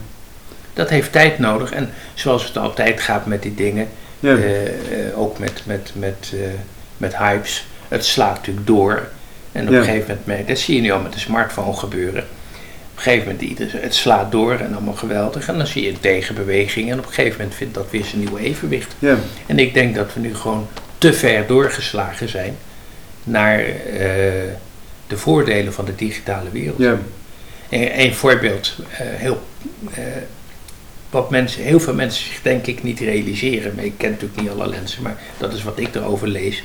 Dat 0.74 0.88
heeft 0.88 1.12
tijd 1.12 1.38
nodig. 1.38 1.72
En 1.72 1.90
zoals 2.14 2.44
het 2.46 2.56
altijd 2.56 3.00
gaat 3.00 3.26
met 3.26 3.42
die 3.42 3.54
dingen, 3.54 3.88
Ja, 4.20 4.34
eh, 4.36 5.18
ook 5.18 5.38
met, 5.38 5.62
met, 5.64 5.90
met 5.94 6.32
met 6.96 7.16
hypes. 7.16 7.66
Het 7.88 8.04
slaat 8.04 8.34
natuurlijk 8.36 8.66
door. 8.66 9.08
En 9.52 9.66
op 9.66 9.72
Ja. 9.72 9.78
een 9.78 9.84
gegeven 9.84 10.06
moment, 10.08 10.26
mee, 10.26 10.44
dat 10.44 10.58
zie 10.58 10.74
je 10.76 10.80
nu 10.80 10.90
al 10.90 11.00
met 11.00 11.12
de 11.12 11.18
smartphone 11.18 11.76
gebeuren. 11.76 12.24
Op 13.02 13.08
een 13.08 13.12
gegeven 13.14 13.32
moment, 13.34 13.50
ieder- 13.50 13.82
het 13.82 13.94
slaat 13.94 14.32
door 14.32 14.52
en 14.58 14.72
allemaal 14.72 14.94
geweldig. 14.94 15.48
En 15.48 15.56
dan 15.58 15.66
zie 15.66 15.82
je 15.82 15.88
een 15.88 16.00
tegenbeweging. 16.00 16.90
En 16.90 16.98
op 16.98 17.06
een 17.06 17.12
gegeven 17.12 17.36
moment 17.38 17.56
vindt 17.56 17.74
dat 17.74 17.86
weer 17.90 18.04
zijn 18.04 18.20
nieuwe 18.20 18.40
evenwicht. 18.40 18.94
Ja, 18.98 19.16
En 19.46 19.58
ik 19.58 19.74
denk 19.74 19.94
dat 19.94 20.14
we 20.14 20.20
nu 20.20 20.34
gewoon 20.34 20.68
te 20.98 21.12
ver 21.12 21.46
doorgeslagen 21.46 22.28
zijn 22.28 22.56
naar 23.24 23.58
eh, 23.58 23.66
de 25.06 25.16
voordelen 25.16 25.72
van 25.72 25.84
de 25.84 25.94
digitale 25.94 26.50
wereld. 26.52 26.78
ja, 26.78 26.98
Een, 27.70 28.00
een 28.00 28.14
voorbeeld, 28.14 28.74
eh, 28.90 28.98
heel, 29.00 29.42
eh, 29.94 30.02
wat 31.10 31.30
mensen, 31.30 31.62
heel 31.62 31.80
veel 31.80 31.94
mensen 31.94 32.24
zich 32.26 32.42
denk 32.42 32.66
ik 32.66 32.82
niet 32.82 33.00
realiseren, 33.00 33.72
maar 33.74 33.84
ik 33.84 33.94
ken 33.96 34.10
natuurlijk 34.10 34.40
niet 34.40 34.50
alle 34.50 34.66
lenzen, 34.68 35.02
maar 35.02 35.16
dat 35.38 35.52
is 35.52 35.62
wat 35.62 35.78
ik 35.78 35.94
erover 35.94 36.28
lees. 36.28 36.62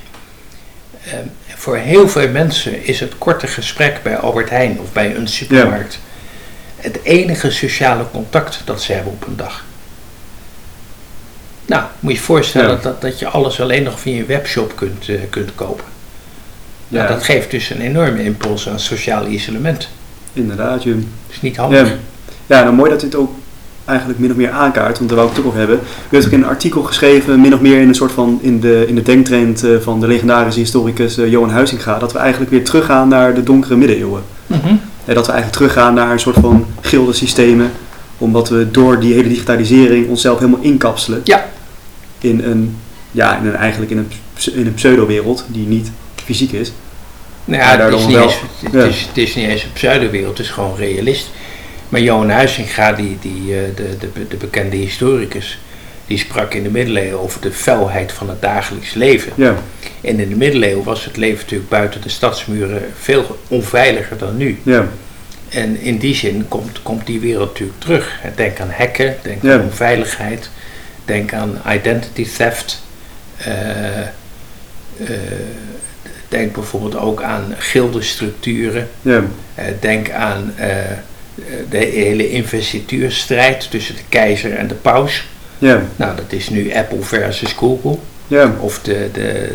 Eh, 1.04 1.14
voor 1.48 1.78
heel 1.78 2.10
veel 2.10 2.30
mensen 2.30 2.86
is 2.86 3.00
het 3.00 3.18
korte 3.18 3.48
gesprek 3.48 4.04
bij 4.04 4.18
Albert 4.18 4.50
Heijn 4.50 4.80
of 4.80 4.92
bij 4.94 5.16
een 5.16 5.28
supermarkt 5.28 6.00
het 6.78 7.00
enige 7.04 7.52
sociale 7.52 8.04
contact 8.12 8.62
dat 8.66 8.82
ze 8.82 8.94
hebben 8.94 9.12
op 9.12 9.28
een 9.28 9.36
dag. 9.36 9.64
Nou, 11.66 11.84
moet 12.00 12.12
je 12.12 12.18
je 12.18 12.24
voorstellen 12.24 12.70
Ja. 12.76 12.82
dat, 12.82 13.02
dat 13.02 13.20
je 13.20 13.28
alles 13.28 13.62
alleen 13.62 13.84
nog 13.84 14.00
via 14.00 14.16
je 14.16 14.26
webshop 14.26 14.76
kunt, 14.76 15.10
eh, 15.10 15.16
kunt 15.30 15.56
kopen. 15.56 15.86
ja. 16.88 16.98
Nou, 17.04 17.14
dat 17.14 17.24
geeft 17.24 17.52
dus 17.52 17.70
een 17.70 17.82
enorme 17.82 18.24
impuls 18.24 18.70
aan 18.70 18.80
sociaal 18.80 19.26
isolement. 19.28 19.90
inderdaad. 20.34 20.84
Je, 20.84 20.94
Dat 20.94 21.04
is 21.30 21.42
niet 21.42 21.58
handig. 21.58 21.88
Ja. 21.88 21.96
ja, 22.46 22.64
nou 22.64 22.76
mooi 22.76 22.90
dat 22.90 23.00
dit 23.00 23.16
ook 23.16 23.32
eigenlijk 23.86 24.20
min 24.20 24.32
of 24.32 24.36
meer 24.38 24.50
aankaart, 24.52 24.98
want 24.98 25.10
daar 25.10 25.18
wou 25.18 25.30
ik 25.30 25.36
het 25.36 25.46
ook 25.46 25.52
over 25.52 25.60
hebben. 25.68 25.80
U 26.10 26.16
heeft 26.16 26.26
ook 26.26 26.32
een 26.32 26.46
artikel 26.46 26.82
geschreven, 26.84 27.42
min 27.42 27.54
of 27.54 27.60
meer 27.60 27.82
in 27.82 27.88
een 27.88 27.96
soort 27.96 28.12
van 28.12 28.40
in 28.42 28.60
de, 28.60 28.86
in 28.88 28.96
de 28.96 29.02
denktrend 29.02 29.64
eh, 29.64 29.72
van 29.80 30.00
de 30.00 30.08
legendarische 30.08 30.60
historicus 30.60 31.18
eh, 31.18 31.30
Johan 31.32 31.50
Huizinga, 31.50 32.00
dat 32.00 32.14
we 32.14 32.20
eigenlijk 32.20 32.52
weer 32.52 32.64
teruggaan 32.64 33.08
naar 33.08 33.34
de 33.34 33.44
donkere 33.44 33.76
middeleeuwen. 33.76 34.24
En 34.48 34.82
dat 35.16 35.26
we 35.26 35.32
eigenlijk 35.32 35.52
teruggaan 35.62 35.94
naar 35.94 36.12
een 36.12 36.20
soort 36.20 36.38
van 36.40 36.66
gildensystemen, 36.82 37.72
omdat 38.18 38.50
we 38.50 38.72
door 38.72 39.00
die 39.00 39.14
hele 39.14 39.28
digitalisering 39.30 40.08
onszelf 40.10 40.40
helemaal 40.40 40.62
inkapselen 40.62 41.22
Ja. 41.24 41.50
in 42.20 42.44
een, 42.44 42.78
ja, 43.12 43.38
in 43.38 43.46
een, 43.46 43.56
eigenlijk 43.56 43.92
in 43.92 43.98
een, 43.98 44.12
in 44.54 44.66
een 44.66 44.74
pseudo-wereld 44.74 45.46
die 45.48 45.68
niet 45.68 45.92
fysiek 46.26 46.52
is. 46.52 46.72
Nou 47.46 47.62
ja, 47.62 47.78
het 47.86 47.94
is, 47.94 48.06
niet 48.06 48.16
wel- 48.16 48.24
eens, 48.24 48.40
het, 48.64 48.74
ja. 48.74 48.84
is, 48.84 49.02
het 49.08 49.18
is 49.18 49.36
niet 49.36 49.48
eens 49.48 49.64
een 49.64 49.74
pseudowereld, 49.74 50.38
het 50.38 50.46
is 50.46 50.52
gewoon 50.52 50.76
realist. 50.78 51.30
Maar 51.90 52.02
Johan 52.02 52.30
Huizinga, 52.30 52.92
die, 52.92 53.18
die, 53.22 53.56
eh, 53.56 53.60
de, 53.76 53.98
de, 54.00 54.28
de 54.30 54.36
bekende 54.36 54.76
historicus, 54.76 55.60
die 56.08 56.18
sprak 56.18 56.54
in 56.54 56.64
de 56.64 56.70
middeleeuwen 56.70 57.20
over 57.22 57.42
de 57.42 57.52
vuilheid 57.54 58.12
van 58.12 58.30
het 58.30 58.42
dagelijks 58.42 58.94
leven. 58.94 59.32
Ja, 59.36 59.56
En 60.02 60.20
in 60.20 60.30
de 60.30 60.36
middeleeuwen 60.36 60.84
was 60.84 61.06
het 61.06 61.18
leven 61.18 61.40
natuurlijk 61.42 61.70
buiten 61.70 62.02
de 62.02 62.10
stadsmuren 62.10 62.82
veel 63.00 63.40
onveiliger 63.48 64.18
dan 64.18 64.38
nu. 64.38 64.60
ja, 64.64 64.88
En 65.50 65.80
in 65.82 65.98
die 65.98 66.16
zin 66.16 66.46
komt, 66.48 66.82
komt 66.84 67.06
die 67.06 67.20
wereld 67.20 67.50
natuurlijk 67.50 67.80
terug. 67.80 68.20
Denk 68.36 68.60
aan 68.60 68.72
hacken, 68.78 69.16
denk 69.22 69.42
Ja. 69.44 69.54
aan 69.54 69.62
onveiligheid, 69.62 70.50
denk 71.06 71.34
aan 71.34 71.62
identity 71.68 72.28
theft. 72.38 72.82
eh, 73.38 74.00
eh, 74.02 74.08
denk 76.28 76.54
bijvoorbeeld 76.54 76.96
ook 76.98 77.22
aan 77.22 77.56
gildenstructuren. 77.58 78.88
ja, 79.02 79.24
Eh, 79.56 79.66
denk 79.80 80.12
aan 80.12 80.54
de 81.70 81.78
hele 81.78 82.30
investituurstrijd 82.30 83.72
tussen 83.72 83.96
de 83.96 84.02
keizer 84.10 84.54
en 84.56 84.68
de 84.68 84.74
paus. 84.74 85.28
Ja, 85.58 85.82
Nou, 85.96 86.16
dat 86.16 86.26
is 86.32 86.50
nu 86.50 86.74
Apple 86.74 87.02
versus 87.02 87.52
Google. 87.52 87.98
ja, 88.28 88.54
Of 88.60 88.80
de, 88.82 89.10
de, 89.14 89.50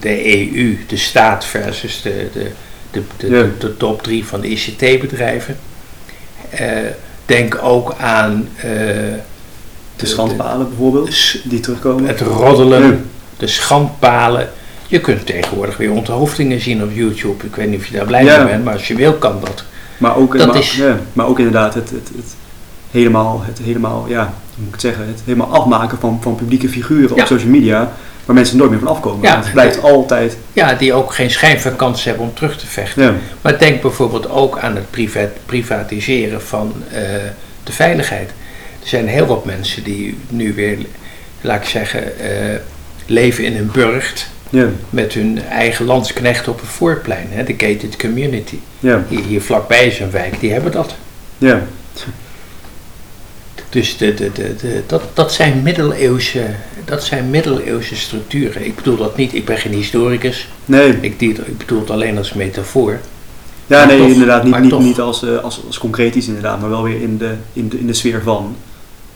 de 0.00 0.38
EU, 0.38 0.76
de 0.86 0.96
staat 0.96 1.44
versus 1.44 2.02
de, 2.02 2.28
de, 2.32 2.50
de, 2.90 3.02
de, 3.16 3.26
Ja. 3.26 3.42
de, 3.42 3.50
de 3.58 3.76
top 3.76 4.02
drie 4.02 4.24
van 4.26 4.40
de 4.40 4.48
ICT-bedrijven. 4.48 5.56
Eh, 6.50 6.68
denk 7.26 7.58
ook 7.62 7.94
aan 7.98 8.48
eh, 8.56 8.64
de 9.96 10.06
schandpalen 10.06 10.68
bijvoorbeeld, 10.68 11.36
die 11.44 11.60
terugkomen. 11.60 12.06
het 12.06 12.20
roddelen, 12.20 12.82
Ja. 12.86 12.96
de 13.36 13.46
schandpalen. 13.46 14.48
Je 14.88 15.00
kunt 15.00 15.26
tegenwoordig 15.26 15.76
weer 15.76 15.90
onthoofdingen 15.92 16.60
zien 16.60 16.82
op 16.82 16.90
YouTube. 16.92 17.46
Ik 17.46 17.56
weet 17.56 17.68
niet 17.70 17.78
of 17.78 17.86
je 17.86 17.96
daar 17.96 18.06
blij 18.06 18.24
Ja. 18.24 18.36
mee 18.38 18.46
bent, 18.52 18.64
maar 18.64 18.72
als 18.72 18.88
je 18.88 18.94
wil 18.94 19.12
kan 19.14 19.40
dat. 19.44 19.64
Maar 19.98 20.16
ook, 20.16 20.38
Dat 20.38 20.46
maar, 20.46 20.56
is- 20.56 20.76
ja, 20.76 20.98
maar 21.12 21.26
ook 21.26 21.38
inderdaad 21.38 21.74
het, 21.74 21.90
het, 21.90 22.08
het 22.16 22.34
helemaal, 22.90 23.42
het 23.44 23.58
helemaal, 23.58 24.04
ja, 24.08 24.34
moet 24.56 24.66
ik 24.66 24.72
het 24.72 24.80
zeggen, 24.80 25.06
het 25.06 25.22
helemaal 25.24 25.52
afmaken 25.54 25.98
van, 25.98 26.18
van 26.22 26.34
publieke 26.34 26.68
figuren 26.68 27.16
Ja. 27.16 27.22
op 27.22 27.28
social 27.28 27.50
media, 27.50 27.92
waar 28.24 28.34
mensen 28.34 28.56
nooit 28.56 28.70
meer 28.70 28.78
van 28.78 28.88
afkomen. 28.88 29.22
Ja. 29.28 29.36
Het 29.42 29.52
blijft 29.52 29.82
altijd, 29.82 30.36
Ja, 30.52 30.74
die 30.74 30.92
ook 30.92 31.12
geen 31.14 31.30
schijn 31.30 31.60
van 31.60 31.76
kans 31.76 32.04
hebben 32.04 32.22
om 32.24 32.34
terug 32.34 32.58
te 32.58 32.66
vechten. 32.66 33.02
ja, 33.02 33.14
Maar 33.40 33.58
denk 33.58 33.80
bijvoorbeeld 33.82 34.30
ook 34.30 34.58
aan 34.58 34.74
het 34.76 34.90
priva- 34.90 35.30
privatiseren 35.46 36.42
van 36.42 36.72
eh, 36.92 37.00
de 37.64 37.72
veiligheid. 37.72 38.28
Er 38.82 38.88
zijn 38.88 39.08
heel 39.08 39.26
wat 39.26 39.44
mensen 39.44 39.82
die 39.82 40.18
nu 40.28 40.54
weer, 40.54 40.78
laat 41.40 41.60
ik 41.62 41.68
zeggen, 41.68 42.18
eh, 42.18 42.56
leven 43.06 43.44
in 43.44 43.56
een 43.56 43.70
burcht 43.72 44.28
ja, 44.50 44.66
met 44.90 45.12
hun 45.12 45.42
eigen 45.50 45.84
landsknecht 45.84 46.48
op 46.48 46.60
het 46.60 46.68
voorplein, 46.68 47.26
hè, 47.30 47.44
de 47.44 47.52
gated 47.56 47.96
community. 47.96 48.58
ja, 48.80 49.04
Hier, 49.08 49.24
hier 49.24 49.42
vlakbij 49.42 49.86
is 49.86 49.98
een 50.00 50.10
wijk, 50.10 50.40
die 50.40 50.52
hebben 50.52 50.72
dat. 50.72 50.94
ja, 51.38 51.60
Dus 53.76 53.96
de, 53.96 54.14
de, 54.14 54.32
de, 54.32 54.56
de, 54.56 54.82
dat, 54.86 55.02
dat, 55.14 55.32
zijn 55.32 55.62
middeleeuwse, 55.62 56.46
dat 56.84 57.04
zijn 57.04 57.30
middeleeuwse 57.30 57.96
structuren. 57.96 58.64
Ik 58.64 58.74
bedoel 58.76 58.96
dat 58.96 59.16
niet, 59.16 59.34
ik 59.34 59.44
ben 59.44 59.58
geen 59.58 59.72
historicus, 59.72 60.48
nee, 60.64 60.96
ik, 61.00 61.18
bedoel 61.58 61.80
het 61.80 61.90
alleen 61.90 62.18
als 62.18 62.32
metafoor. 62.32 62.98
ja, 63.66 63.86
maar 63.86 63.86
nee, 63.86 64.12
inderdaad, 64.12 64.44
niet, 64.44 64.60
niet, 64.60 64.78
niet 64.78 65.00
als, 65.00 65.22
eh, 65.22 65.38
als, 65.38 65.60
als 65.66 65.78
concreet 65.78 66.14
iets 66.14 66.26
inderdaad, 66.26 66.60
maar 66.60 66.68
wel 66.70 66.82
weer 66.82 67.02
in 67.02 67.18
de, 67.18 67.34
in 67.52 67.68
de, 67.68 67.78
in 67.78 67.86
de 67.86 67.92
sfeer 67.92 68.22
van, 68.22 68.56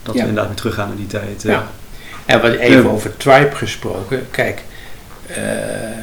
dat 0.03 0.13
Ja. 0.15 0.21
we 0.21 0.27
inderdaad 0.27 0.47
weer 0.47 0.57
teruggaan 0.61 0.87
naar 0.87 0.97
die 0.97 1.07
tijd. 1.07 1.45
eh. 1.45 1.51
Ja. 1.51 1.67
En 2.25 2.41
wat 2.41 2.51
even 2.53 2.83
Ja. 2.83 2.89
over 2.89 3.17
Tribe 3.17 3.55
gesproken. 3.55 4.27
Kijk, 4.31 4.61
het 5.25 5.37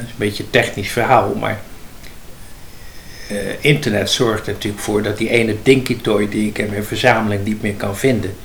is 0.05 0.09
een 0.09 0.15
beetje 0.17 0.43
een 0.43 0.49
technisch 0.49 0.91
verhaal, 0.91 1.33
maar 1.39 1.59
internet 3.59 4.09
zorgt 4.09 4.47
er 4.47 4.53
natuurlijk 4.53 4.83
voor 4.83 5.03
dat 5.03 5.17
die 5.17 5.29
ene 5.29 5.55
Dinky 5.63 6.01
Toy 6.01 6.29
die 6.29 6.47
ik 6.47 6.57
in 6.57 6.69
mijn 6.69 6.83
verzameling 6.83 7.45
niet 7.45 7.61
meer 7.61 7.73
kan 7.73 7.97
vinden, 7.97 8.35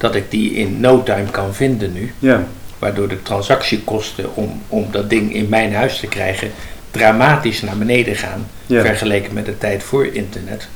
dat 0.00 0.14
ik 0.14 0.30
die 0.30 0.54
in 0.54 0.80
no 0.80 1.02
time 1.02 1.30
kan 1.30 1.54
vinden 1.54 1.92
nu. 1.92 2.12
Ja, 2.18 2.46
Waardoor 2.78 3.08
de 3.08 3.22
transactiekosten 3.22 4.34
om, 4.36 4.62
om 4.68 4.86
dat 4.90 5.10
ding 5.10 5.34
in 5.34 5.48
mijn 5.48 5.74
huis 5.74 5.98
te 6.00 6.06
krijgen 6.06 6.50
dramatisch 6.90 7.60
naar 7.62 7.76
beneden 7.78 8.16
gaan. 8.16 8.46
ja, 8.66 8.80
Vergeleken 8.82 9.32
met 9.34 9.46
de 9.46 9.58
tijd 9.58 9.82
voor 9.82 10.06
internet. 10.06 10.68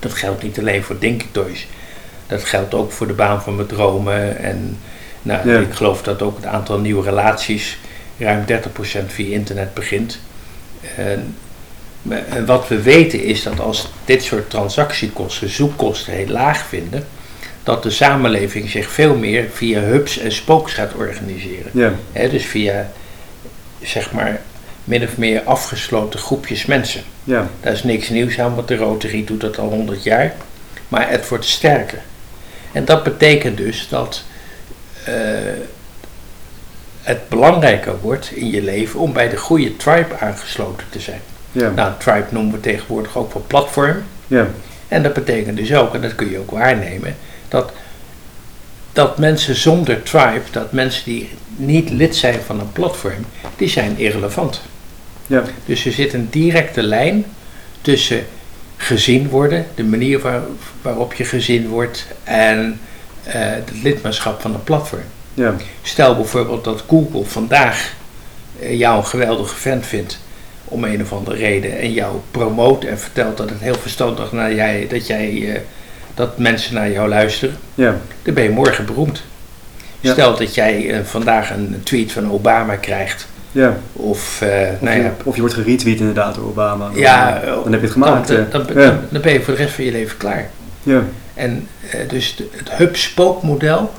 Dat 0.00 0.14
geldt 0.14 0.42
niet 0.42 0.58
alleen 0.58 0.82
voor 0.82 0.98
Dinky 0.98 1.26
Toys. 1.32 1.66
Dat 2.26 2.44
geldt 2.44 2.74
ook 2.74 2.92
voor 2.92 3.06
de 3.06 3.12
baan 3.12 3.42
van 3.42 3.54
mijn 3.56 3.68
dromen. 3.68 4.38
En 4.38 4.78
nou, 5.22 5.50
Ja. 5.50 5.58
ik 5.58 5.72
geloof 5.74 6.02
dat 6.02 6.22
ook 6.22 6.36
het 6.36 6.46
aantal 6.46 6.78
nieuwe 6.78 7.02
relaties 7.04 7.78
ruim 8.18 8.44
30% 8.46 9.12
via 9.12 9.34
internet 9.34 9.74
begint. 9.74 10.18
En 10.96 11.34
wat 12.46 12.68
we 12.68 12.82
weten 12.82 13.22
is 13.22 13.42
dat 13.42 13.60
als 13.60 13.88
dit 14.04 14.22
soort 14.22 14.50
transactiekosten, 14.50 15.48
zoekkosten 15.48 16.12
heel 16.12 16.28
laag 16.28 16.66
vinden, 16.66 17.06
dat 17.66 17.82
de 17.82 17.90
samenleving 17.90 18.70
zich 18.70 18.90
veel 18.90 19.14
meer 19.14 19.44
via 19.52 19.80
hubs 19.80 20.18
en 20.18 20.32
spokes 20.32 20.72
gaat 20.72 20.94
organiseren. 20.94 21.70
ja, 21.72 22.28
dus 22.28 22.44
via, 22.44 22.90
zeg 23.82 24.12
maar, 24.12 24.40
min 24.84 25.02
of 25.02 25.16
meer 25.16 25.42
afgesloten 25.42 26.20
groepjes 26.20 26.66
mensen. 26.66 27.02
ja, 27.24 27.48
Daar 27.60 27.72
is 27.72 27.82
niks 27.82 28.08
nieuws 28.08 28.40
aan, 28.40 28.54
want 28.54 28.68
de 28.68 28.76
Rotary 28.76 29.24
doet 29.24 29.40
dat 29.40 29.58
al 29.58 29.68
100 29.68 30.02
jaar. 30.02 30.34
Maar 30.88 31.10
het 31.10 31.28
wordt 31.28 31.44
sterker. 31.44 31.98
En 32.72 32.84
dat 32.84 33.02
betekent 33.02 33.56
dus 33.56 33.88
dat 33.88 34.22
eh, 35.04 35.14
het 37.02 37.28
belangrijker 37.28 38.00
wordt 38.00 38.30
in 38.30 38.50
je 38.50 38.62
leven 38.62 39.00
om 39.00 39.12
bij 39.12 39.28
de 39.28 39.36
goede 39.36 39.76
tribe 39.76 40.18
aangesloten 40.20 40.86
te 40.90 41.00
zijn. 41.00 41.20
ja, 41.52 41.70
Nou, 41.70 41.92
tribe 41.98 42.26
noemen 42.30 42.52
we 42.52 42.60
tegenwoordig 42.60 43.16
ook 43.16 43.32
wel 43.32 43.44
platform. 43.46 44.02
ja, 44.26 44.46
En 44.88 45.02
dat 45.02 45.12
betekent 45.12 45.56
dus 45.56 45.74
ook, 45.74 45.94
en 45.94 46.00
dat 46.00 46.14
kun 46.14 46.30
je 46.30 46.38
ook 46.38 46.50
waarnemen, 46.50 47.16
dat, 47.56 47.72
dat 48.92 49.18
mensen 49.18 49.54
zonder 49.56 50.02
tribe, 50.02 50.42
dat 50.50 50.72
mensen 50.72 51.04
die 51.04 51.28
niet 51.56 51.90
lid 51.90 52.16
zijn 52.16 52.40
van 52.46 52.60
een 52.60 52.72
platform, 52.72 53.24
die 53.56 53.68
zijn 53.68 53.98
irrelevant. 53.98 54.60
ja, 55.26 55.42
Dus 55.64 55.86
er 55.86 55.92
zit 55.92 56.12
een 56.12 56.28
directe 56.30 56.82
lijn 56.82 57.24
tussen 57.80 58.26
gezien 58.76 59.28
worden, 59.28 59.66
de 59.74 59.84
manier 59.84 60.18
waar- 60.20 60.42
waarop 60.82 61.14
je 61.14 61.24
gezien 61.24 61.68
wordt, 61.68 62.06
en 62.24 62.80
eh, 63.24 63.32
het 63.40 63.70
lidmaatschap 63.82 64.40
van 64.40 64.54
een 64.54 64.64
platform. 64.64 65.02
ja, 65.34 65.54
Stel 65.82 66.16
bijvoorbeeld 66.16 66.64
dat 66.64 66.82
Google 66.88 67.24
vandaag 67.24 67.94
eh, 68.60 68.78
jou 68.78 68.96
een 68.98 69.06
geweldige 69.06 69.54
vent 69.54 69.86
vindt 69.86 70.18
om 70.64 70.84
een 70.84 71.02
of 71.02 71.12
andere 71.12 71.36
reden 71.36 71.78
en 71.78 71.92
jou 71.92 72.16
promoot 72.30 72.84
en 72.84 72.98
vertelt 72.98 73.36
dat 73.36 73.50
het 73.50 73.60
heel 73.60 73.74
verstandig 73.74 74.32
naar 74.32 74.54
jij, 74.54 74.86
dat, 74.88 75.06
jij, 75.06 75.54
eh, 75.54 75.60
dat 76.16 76.38
mensen 76.38 76.74
naar 76.74 76.90
jou 76.90 77.08
luisteren, 77.08 77.56
ja, 77.74 77.96
dan 78.22 78.34
ben 78.34 78.42
je 78.44 78.50
morgen 78.50 78.86
beroemd. 78.86 79.22
Ja. 80.00 80.12
Stel 80.12 80.36
dat 80.36 80.54
jij 80.54 80.90
eh, 80.90 81.04
vandaag 81.04 81.50
een 81.50 81.80
tweet 81.84 82.12
van 82.12 82.30
Obama 82.30 82.76
krijgt 82.76 83.26
Ja. 83.52 83.76
Of, 83.92 84.40
eh, 84.42 84.48
Of, 84.72 84.80
nou 84.80 84.96
je, 84.96 85.02
ja, 85.02 85.14
of 85.24 85.34
je 85.34 85.40
wordt 85.40 85.56
geretweet 85.56 85.98
inderdaad 86.00 86.34
door 86.34 86.44
Obama. 86.44 86.84
Dan, 86.88 86.98
ja, 86.98 87.40
dan 87.44 87.72
heb 87.72 87.80
je 87.80 87.86
het 87.86 87.90
gemaakt. 87.90 88.28
Dan, 88.50 88.68
eh. 88.76 89.20
ben 89.22 89.32
je 89.32 89.42
voor 89.42 89.54
de 89.56 89.62
rest 89.62 89.74
van 89.74 89.84
je 89.84 89.90
leven 89.92 90.16
klaar. 90.16 90.50
ja. 90.82 91.02
En 91.34 91.68
eh, 91.90 92.08
dus 92.08 92.36
de- 92.36 92.48
het 92.56 92.70
hub-spoke 92.70 93.46
model 93.46 93.92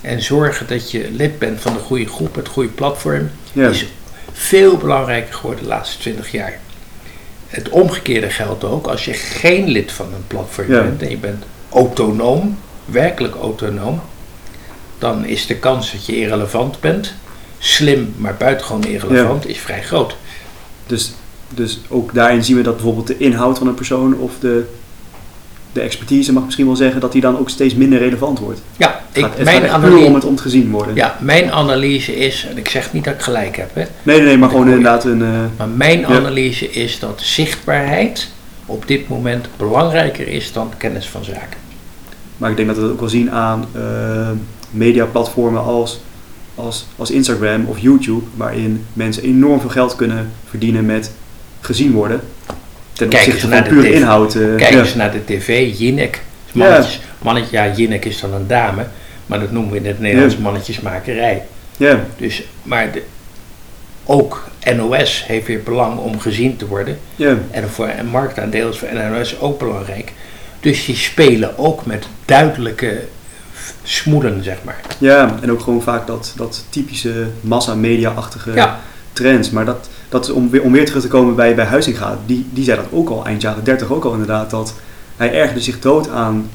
en 0.00 0.22
zorgen 0.22 0.66
dat 0.66 0.90
je 0.90 1.08
lid 1.12 1.38
bent 1.38 1.60
van 1.60 1.72
de 1.72 1.78
goede 1.78 2.06
groep, 2.08 2.34
het 2.34 2.48
goede 2.48 2.68
platform, 2.68 3.30
is 3.52 3.86
veel 4.32 4.76
belangrijker 4.76 5.34
geworden 5.34 5.62
de 5.62 5.68
laatste 5.68 5.98
20 5.98 6.30
jaar. 6.32 6.58
Het 7.48 7.68
omgekeerde 7.68 8.30
geldt 8.30 8.64
ook 8.64 8.86
als 8.86 9.04
je 9.04 9.12
geen 9.12 9.68
lid 9.68 9.92
van 9.92 10.06
een 10.06 10.26
platform 10.26 10.66
bent 10.66 11.02
en 11.02 11.10
je 11.10 11.16
bent 11.16 11.44
autonoom, 11.74 12.58
werkelijk 12.84 13.34
autonoom, 13.34 14.00
dan 14.98 15.24
is 15.24 15.46
de 15.46 15.56
kans 15.56 15.92
dat 15.92 16.06
je 16.06 16.16
irrelevant 16.16 16.80
bent, 16.80 17.14
slim 17.58 18.14
maar 18.16 18.34
buitengewoon 18.38 18.84
irrelevant, 18.84 19.48
is 19.48 19.58
vrij 19.58 19.82
groot. 19.82 20.16
Dus, 20.86 21.12
dus 21.54 21.78
ook 21.88 22.14
daarin 22.14 22.44
zien 22.44 22.56
we 22.56 22.62
dat 22.62 22.74
bijvoorbeeld 22.76 23.06
de 23.06 23.18
inhoud 23.18 23.58
van 23.58 23.66
een 23.66 23.74
persoon 23.74 24.14
of 24.18 24.32
de, 24.40 24.64
de 25.72 25.80
expertise, 25.80 26.32
mag 26.32 26.44
misschien 26.44 26.66
wel 26.66 26.76
zeggen, 26.76 27.00
dat 27.00 27.12
die 27.12 27.20
dan 27.20 27.38
ook 27.38 27.50
steeds 27.50 27.74
minder 27.74 27.98
relevant 27.98 28.38
wordt. 28.38 28.60
Ja, 28.76 29.00
ik, 29.12 29.22
gaat, 29.24 29.42
mijn, 29.44 29.68
analyse, 29.68 30.06
om 30.06 30.14
het 30.14 30.24
om 30.24 30.36
te 30.36 30.42
gezien 30.42 30.70
worden. 30.70 30.94
ja, 30.94 31.16
mijn 31.20 31.52
analyse 31.52 32.16
is, 32.16 32.46
en 32.50 32.58
ik 32.58 32.68
zeg 32.68 32.92
niet 32.92 33.04
dat 33.04 33.14
ik 33.14 33.20
gelijk 33.20 33.56
heb, 33.56 33.74
hè, 33.74 33.82
Nee, 34.02 34.16
nee, 34.16 34.26
nee, 34.26 34.38
maar 34.38 34.48
gewoon 34.50 34.66
inderdaad 34.68 35.04
een... 35.04 35.22
eh, 35.22 35.28
Maar 35.58 35.68
mijn 35.68 35.98
Ja. 36.00 36.06
analyse 36.06 36.70
is 36.70 36.98
dat 36.98 37.20
zichtbaarheid 37.22 38.28
op 38.72 38.86
dit 38.88 39.08
moment 39.08 39.46
belangrijker 39.56 40.28
is 40.28 40.52
dan 40.52 40.72
kennis 40.76 41.08
van 41.08 41.24
zaken. 41.24 41.60
maar 42.36 42.50
ik 42.50 42.56
denk 42.56 42.68
dat 42.68 42.76
we 42.76 42.82
het 42.82 42.92
ook 42.92 43.00
wel 43.00 43.08
zien 43.08 43.30
aan 43.30 43.66
eh, 43.74 44.30
mediaplatformen 44.70 45.62
als, 45.62 46.00
als, 46.54 46.86
als 46.96 47.10
Instagram 47.10 47.64
of 47.66 47.78
YouTube, 47.78 48.24
waarin 48.36 48.84
mensen 48.92 49.22
enorm 49.22 49.60
veel 49.60 49.70
geld 49.70 49.96
kunnen 49.96 50.30
verdienen 50.48 50.86
met 50.86 51.12
gezien 51.60 51.92
worden. 51.92 52.20
Ten 52.92 53.06
opzichte 53.06 53.40
van 53.40 53.50
naar 53.50 53.64
de 53.64 53.68
pure 53.70 53.88
TV. 53.88 53.94
inhoud. 53.94 54.34
eh, 54.34 54.54
Kijk 54.56 54.72
ja. 54.72 54.78
eens 54.78 54.94
naar 54.94 55.12
de 55.12 55.24
tv, 55.24 55.78
Jinek. 55.78 56.22
Mannetjes, 56.52 57.00
mannetje, 57.22 57.56
ja, 57.56 57.72
Jinek 57.76 58.04
is 58.04 58.20
dan 58.20 58.32
een 58.34 58.46
dame, 58.46 58.86
maar 59.26 59.40
dat 59.40 59.50
noemen 59.50 59.72
we 59.72 59.78
in 59.78 59.86
het 59.86 59.98
Nederlands 60.00 60.36
mannetjesmakerij. 60.36 61.42
Ja, 61.76 62.00
Dus, 62.16 62.42
maar 62.62 62.92
de, 62.92 63.02
ook 64.04 64.44
NOS 64.76 65.26
heeft 65.26 65.46
weer 65.46 65.62
belang 65.62 65.98
om 65.98 66.20
gezien 66.20 66.56
te 66.56 66.66
worden. 66.66 66.98
ja, 67.16 67.36
En 67.50 67.68
voor 67.68 67.88
een 67.98 68.06
marktaandeel 68.06 68.68
is 68.68 68.78
voor 68.78 68.88
NOS 68.94 69.40
ook 69.40 69.58
belangrijk. 69.58 70.12
Dus 70.60 70.84
die 70.84 70.96
spelen 70.96 71.58
ook 71.58 71.86
met 71.86 72.06
duidelijke 72.24 73.00
smoelen, 73.82 74.44
zeg 74.44 74.56
maar. 74.64 74.80
ja, 74.98 75.38
en 75.40 75.50
ook 75.50 75.60
gewoon 75.60 75.82
vaak 75.82 76.06
dat, 76.06 76.32
dat 76.36 76.64
typische 76.68 77.26
massa-media-achtige 77.40 78.52
Ja, 78.52 78.80
trends. 79.12 79.50
Maar 79.50 79.64
dat, 79.64 79.88
dat 80.08 80.24
is 80.24 80.30
om, 80.30 80.50
weer, 80.50 80.62
om 80.62 80.72
weer 80.72 80.86
terug 80.86 81.02
te 81.02 81.08
komen 81.08 81.34
bij, 81.34 81.54
bij 81.54 81.64
Huizinga, 81.64 82.18
die, 82.26 82.46
die 82.50 82.64
zei 82.64 82.76
dat 82.76 82.86
ook 82.90 83.08
al 83.08 83.24
eind 83.26 83.42
jaren 83.42 83.64
30 83.64 83.92
ook 83.92 84.04
al 84.04 84.12
inderdaad, 84.12 84.50
dat 84.50 84.74
hij 85.16 85.32
ergerde 85.32 85.60
zich 85.60 85.80
dood 85.80 86.08
aan 86.08 86.50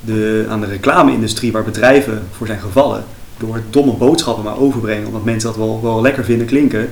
de, 0.00 0.46
aan 0.48 0.60
de 0.60 0.66
reclame-industrie 0.66 1.52
waar 1.52 1.64
bedrijven 1.64 2.22
voor 2.36 2.46
zijn 2.46 2.60
gevallen. 2.60 3.04
Door 3.40 3.62
domme 3.70 3.92
boodschappen 3.92 4.44
maar 4.44 4.58
overbrengen, 4.58 5.06
omdat 5.06 5.24
mensen 5.24 5.48
dat 5.48 5.58
wel, 5.58 5.80
wel 5.82 6.00
lekker 6.00 6.24
vinden 6.24 6.46
klinken. 6.46 6.90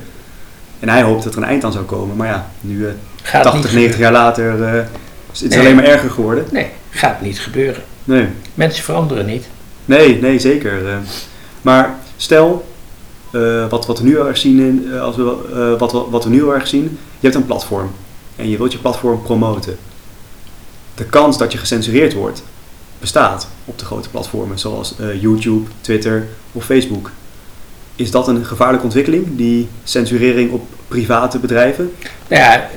En 0.81 0.89
hij 0.89 1.03
hoopte 1.03 1.25
dat 1.25 1.35
er 1.37 1.43
een 1.43 1.49
eind 1.49 1.65
aan 1.65 1.73
zou 1.73 1.85
komen. 1.85 2.17
Maar 2.17 2.27
ja, 2.27 2.51
nu 2.61 2.87
eh, 2.87 2.93
gaat 3.23 3.43
80, 3.43 3.65
niet 3.65 3.73
90 3.73 3.99
jaar 4.01 4.13
later 4.13 4.63
eh, 4.65 4.85
is 5.33 5.41
het 5.41 5.51
Nee. 5.51 5.59
alleen 5.59 5.75
maar 5.75 5.85
erger 5.85 6.11
geworden. 6.11 6.45
Nee, 6.51 6.71
gaat 6.91 7.21
niet 7.21 7.41
gebeuren. 7.41 7.83
Nee, 8.05 8.27
Mensen 8.55 8.85
veranderen 8.85 9.27
niet. 9.27 9.49
nee, 9.85 10.21
nee 10.21 10.39
zeker. 10.39 10.89
eh. 10.89 10.97
maar 11.63 11.95
stel, 12.17 12.67
eh, 13.33 13.69
wat, 13.69 13.87
wat 13.87 13.99
we 13.99 14.05
nu 14.05 14.19
erg 14.19 14.37
zien, 14.37 14.61
in, 14.61 14.89
eh, 14.93 15.01
als 15.01 15.17
we, 15.17 15.37
eh, 15.53 15.79
wat, 15.81 15.93
wat, 15.93 16.07
wat 16.11 16.25
we 16.25 16.31
nu 16.31 16.49
erg 16.51 16.67
zien, 16.67 16.83
je 17.21 17.27
hebt 17.27 17.35
een 17.35 17.47
platform 17.47 17.91
en 18.37 18.49
je 18.51 18.57
wilt 18.57 18.73
je 18.73 18.79
platform 18.79 19.23
promoten. 19.23 19.77
De 20.95 21.05
kans 21.05 21.39
dat 21.39 21.53
je 21.53 21.59
gecensureerd 21.59 22.15
wordt 22.15 22.43
bestaat 23.01 23.49
op 23.65 23.79
de 23.79 23.85
grote 23.85 24.09
platformen 24.09 24.59
zoals 24.59 24.95
eh, 24.99 25.23
YouTube, 25.23 25.71
Twitter 25.81 26.27
of 26.53 26.65
Facebook. 26.65 27.11
Is 27.97 28.11
dat 28.11 28.29
een 28.29 28.45
gevaarlijke 28.45 28.85
ontwikkeling, 28.85 29.27
die 29.37 29.69
censurering 29.85 30.51
op 30.53 30.67
private 30.89 31.39
bedrijven? 31.39 31.93
Nou 32.29 32.43
ja, 32.43 32.69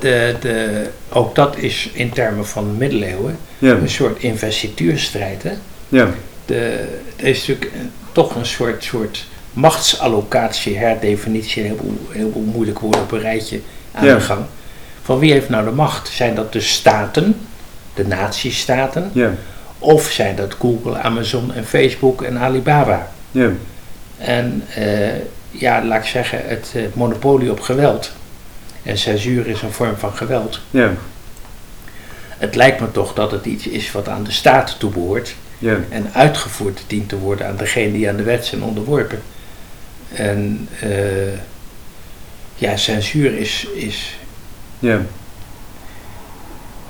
de, 0.00 0.34
de, 0.40 0.86
ook 1.08 1.34
dat 1.34 1.56
is 1.56 1.90
in 1.92 2.10
termen 2.10 2.46
van 2.46 2.64
de 2.64 2.70
middeleeuwen 2.78 3.38
Ja, 3.58 3.72
een 3.72 3.88
soort 3.90 4.22
investituurstrijd. 4.22 5.42
Hè? 5.42 5.52
ja, 5.88 6.08
De, 6.44 6.84
er 7.16 7.26
is 7.26 7.38
natuurlijk 7.46 7.72
toch 8.12 8.34
een 8.34 8.46
soort, 8.46 8.84
soort 8.84 9.26
machtsallocatie, 9.52 10.76
herdefinitie, 10.78 11.62
een 11.62 11.68
heleboel, 11.68 11.98
heleboel 12.10 12.42
moeilijke 12.42 12.80
woorden 12.80 13.00
op 13.02 13.12
een 13.12 13.20
rijtje 13.20 13.60
aan 13.92 14.04
Ja. 14.06 14.14
de 14.14 14.20
gang. 14.20 14.44
Van 15.02 15.18
wie 15.18 15.32
heeft 15.32 15.48
nou 15.48 15.64
de 15.64 15.70
macht? 15.70 16.08
Zijn 16.08 16.34
dat 16.34 16.52
de 16.52 16.60
staten, 16.60 17.36
de 17.94 18.06
nazistaten, 18.06 19.10
ja, 19.14 19.34
of 19.80 20.10
zijn 20.10 20.36
dat 20.36 20.54
Google, 20.58 20.98
Amazon 20.98 21.54
en 21.54 21.64
Facebook 21.66 22.22
en 22.22 22.38
Alibaba? 22.38 23.10
ja, 23.30 23.50
En 24.18 24.62
eh, 24.74 25.08
ja, 25.50 25.84
laat 25.84 26.02
ik 26.02 26.08
zeggen, 26.08 26.40
het 26.44 26.72
eh, 26.74 26.82
monopolie 26.92 27.50
op 27.50 27.60
geweld. 27.60 28.12
En 28.82 28.98
censuur 28.98 29.46
is 29.46 29.62
een 29.62 29.72
vorm 29.72 29.96
van 29.96 30.12
geweld. 30.12 30.60
ja, 30.70 30.92
Het 32.28 32.54
lijkt 32.54 32.80
me 32.80 32.90
toch 32.90 33.14
dat 33.14 33.30
het 33.30 33.46
iets 33.46 33.66
is 33.66 33.92
wat 33.92 34.08
aan 34.08 34.24
de 34.24 34.30
staat 34.30 34.78
toebehoort. 34.78 35.34
ja, 35.58 35.76
En 35.88 36.10
uitgevoerd 36.14 36.84
dient 36.86 37.08
te 37.08 37.18
worden 37.18 37.46
aan 37.46 37.56
degene 37.56 37.92
die 37.92 38.08
aan 38.08 38.16
de 38.16 38.22
wet 38.22 38.46
zijn 38.46 38.62
onderworpen. 38.62 39.22
En 40.12 40.68
eh, 40.80 41.38
ja, 42.54 42.76
censuur 42.76 43.38
is, 43.38 43.66
is 43.74 44.18
ja, 44.78 45.00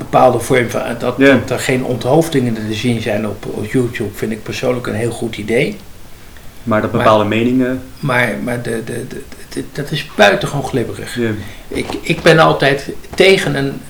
bepaalde 0.05 0.39
vorm 0.41 0.71
van. 0.71 0.83
Dat, 0.99 1.15
Ja. 1.19 1.33
dat 1.37 1.51
er 1.51 1.59
geen 1.59 1.85
onthoofdingen 1.85 2.55
te 2.55 2.75
zien 2.75 3.01
zijn 3.01 3.27
op, 3.29 3.47
op 3.47 3.65
YouTube, 3.67 4.15
vind 4.15 4.33
ik 4.33 4.43
persoonlijk 4.43 4.87
een 4.87 4.95
heel 4.95 5.11
goed 5.11 5.37
idee. 5.37 5.77
maar 6.63 6.81
dat 6.81 6.93
Maar- 6.93 7.03
bepaalde 7.03 7.25
meningen. 7.25 7.83
Maar, 8.01 8.29
maar 8.45 8.63
de, 8.63 8.83
de, 8.85 9.07
de, 9.49 9.65
dat 9.73 9.91
is 9.91 10.07
buitengewoon 10.17 10.65
glibberig. 10.69 11.19
Ik, 11.69 11.87
ik 12.01 12.23
ben 12.23 12.39
altijd 12.39 12.89
tegen 13.15 13.55
een, 13.55 13.81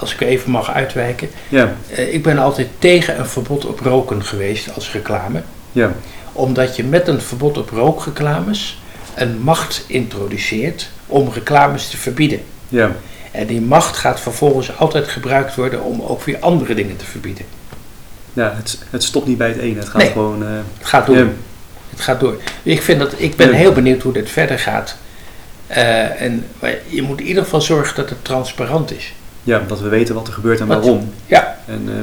als 0.00 0.12
ik 0.14 0.20
even 0.20 0.50
mag 0.50 0.70
uitwijken, 0.72 1.28
ja, 1.48 1.74
eh, 1.94 2.14
ik 2.14 2.22
ben 2.22 2.38
altijd 2.38 2.68
tegen 2.78 3.18
een 3.18 3.26
verbod 3.26 3.66
op 3.66 3.80
roken 3.80 4.24
geweest 4.24 4.74
als 4.74 4.92
reclame. 4.92 5.42
ja, 5.72 5.92
Omdat 6.32 6.76
je 6.76 6.84
met 6.84 7.08
een 7.08 7.20
verbod 7.20 7.58
op 7.58 7.70
rookreclames 7.70 8.80
een 9.14 9.38
macht 9.42 9.84
introduceert 9.86 10.90
om 11.06 11.28
reclames 11.34 11.88
te 11.88 11.96
verbieden. 11.96 12.40
ja, 12.68 12.90
En 13.30 13.46
die 13.46 13.60
macht 13.60 13.96
gaat 13.96 14.20
vervolgens 14.20 14.76
altijd 14.78 15.08
gebruikt 15.08 15.54
worden 15.54 15.82
om 15.82 16.00
ook 16.02 16.22
weer 16.22 16.38
andere 16.38 16.74
dingen 16.74 16.96
te 16.96 17.04
verbieden. 17.04 17.44
ja 18.32 18.52
het, 18.56 18.78
het 18.90 19.02
stopt 19.04 19.26
niet 19.26 19.38
bij 19.38 19.48
het 19.48 19.58
ene. 19.58 19.78
Het 19.78 19.88
gaat 19.88 20.02
Nee. 20.02 20.10
gewoon. 20.10 20.42
eh, 20.44 20.50
Het 20.78 20.86
gaat 20.86 21.06
door. 21.06 21.26
Het 21.90 22.00
gaat 22.00 22.20
door. 22.20 22.36
Ik, 22.62 22.82
vind 22.82 23.00
dat, 23.00 23.12
ik 23.16 23.36
ben 23.36 23.52
heel 23.52 23.72
benieuwd 23.72 24.02
hoe 24.02 24.12
dit 24.12 24.30
verder 24.30 24.58
gaat. 24.58 24.96
Eh, 25.66 26.20
en 26.22 26.44
je 26.86 27.02
moet 27.02 27.20
in 27.20 27.26
ieder 27.26 27.42
geval 27.42 27.60
zorgen 27.60 27.96
dat 27.96 28.08
het 28.10 28.24
transparant 28.24 28.92
is. 28.96 29.12
ja, 29.42 29.62
dat 29.66 29.80
we 29.80 29.88
weten 29.88 30.14
wat 30.14 30.26
er 30.26 30.32
gebeurt 30.32 30.60
en 30.60 30.66
Wat- 30.66 30.76
waarom. 30.78 31.12
Ja. 31.26 31.58
En, 31.66 31.82
eh, 31.88 31.94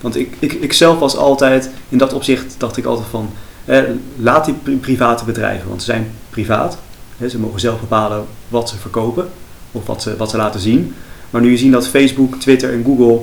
want 0.00 0.16
ik, 0.16 0.34
ik, 0.38 0.52
ik 0.52 0.72
zelf 0.72 0.98
was 0.98 1.16
altijd, 1.16 1.70
in 1.88 1.98
dat 1.98 2.12
opzicht 2.12 2.54
dacht 2.58 2.76
ik 2.76 2.84
altijd 2.84 3.08
van, 3.10 3.32
eh, 3.64 3.78
laat 4.16 4.44
die 4.44 4.54
pri- 4.54 4.76
private 4.76 5.24
bedrijven, 5.24 5.68
want 5.68 5.80
ze 5.82 5.90
zijn 5.90 6.10
privaat. 6.30 6.78
Hè, 7.18 7.28
ze 7.28 7.38
mogen 7.38 7.60
zelf 7.60 7.80
bepalen 7.80 8.24
wat 8.48 8.68
ze 8.68 8.76
verkopen 8.78 9.30
of 9.72 9.86
wat 9.86 10.02
ze, 10.02 10.16
wat 10.16 10.30
ze 10.30 10.36
laten 10.36 10.60
zien. 10.60 10.94
Maar 11.30 11.40
nu 11.40 11.50
je 11.50 11.56
ziet 11.56 11.72
dat 11.72 11.88
Facebook, 11.88 12.36
Twitter 12.36 12.72
en 12.72 12.84
Google 12.84 13.20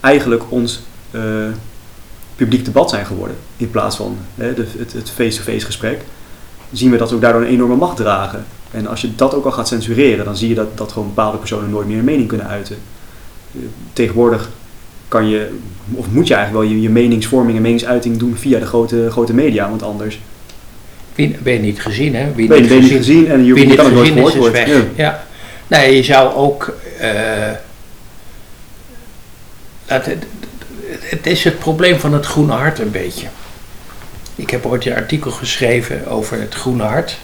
eigenlijk 0.00 0.42
ons 0.48 0.82
eh, 1.10 1.22
publiek 2.36 2.64
debat 2.64 2.90
zijn 2.90 3.06
geworden, 3.06 3.36
in 3.56 3.70
plaats 3.70 3.96
van 3.96 4.16
hè, 4.34 4.54
de, 4.54 4.66
het, 4.78 4.92
het 4.92 5.10
face-to-face 5.10 5.66
gesprek, 5.66 6.00
zien 6.72 6.90
we 6.90 6.96
dat 6.96 7.08
ze 7.08 7.14
ook 7.14 7.20
daardoor 7.20 7.42
een 7.42 7.48
enorme 7.48 7.76
macht 7.76 7.96
dragen. 7.96 8.44
En 8.70 8.86
als 8.86 9.00
je 9.00 9.14
dat 9.14 9.34
ook 9.34 9.44
al 9.44 9.52
gaat 9.52 9.68
censureren, 9.68 10.24
dan 10.24 10.36
zie 10.36 10.48
je 10.48 10.54
dat, 10.54 10.78
dat 10.78 10.92
gewoon 10.92 11.08
bepaalde 11.08 11.38
personen 11.38 11.70
nooit 11.70 11.86
meer 11.86 11.98
een 11.98 12.04
mening 12.04 12.28
kunnen 12.28 12.46
uiten. 12.46 12.76
Eh, 13.52 13.60
Tegenwoordig 13.92 14.50
kan 15.08 15.28
je, 15.28 15.58
of 15.92 16.06
moet 16.10 16.28
je 16.28 16.34
eigenlijk 16.34 16.64
wel 16.64 16.74
je, 16.76 16.82
je 16.82 16.90
meningsvorming 16.90 17.56
en 17.56 17.62
meningsuiting 17.62 18.16
doen 18.16 18.36
via 18.36 18.58
de 18.58 18.66
grote, 18.66 19.08
grote 19.10 19.34
media, 19.34 19.68
want 19.68 19.82
anders 19.82 20.20
Wie, 21.14 21.36
ben 21.42 21.52
je 21.52 21.58
niet 21.58 21.80
gezien, 21.80 22.14
hè? 22.14 22.32
Wie 22.34 22.48
ben 22.48 22.56
je 22.56 22.62
niet 22.62 22.70
ben 22.70 22.82
je 22.82 22.82
niet 22.82 22.96
gezien, 22.96 23.16
gezien 23.18 23.30
en 23.30 23.44
je, 23.44 23.54
wie 23.54 23.62
je 23.62 23.68
niet 23.68 23.76
kan 23.76 23.86
ook 23.86 23.92
nooit 23.92 24.08
gezien 24.08 24.30
gehoord 24.30 24.54
worden. 24.54 24.88
Ja. 24.94 25.24
Nee, 25.66 25.96
je 25.96 26.02
zou 26.02 26.34
ook. 26.34 26.76
eh, 26.98 27.50
het, 29.86 31.26
is 31.26 31.44
het 31.44 31.58
probleem 31.58 31.98
van 32.00 32.12
het 32.12 32.26
groene 32.26 32.52
hart 32.52 32.78
een 32.78 32.90
beetje. 32.90 33.26
Ik 34.36 34.50
heb 34.50 34.66
ooit 34.66 34.86
een 34.86 34.94
artikel 34.96 35.30
geschreven 35.30 36.06
over 36.06 36.40
het 36.40 36.54
groene 36.54 36.82
hart. 36.82 37.18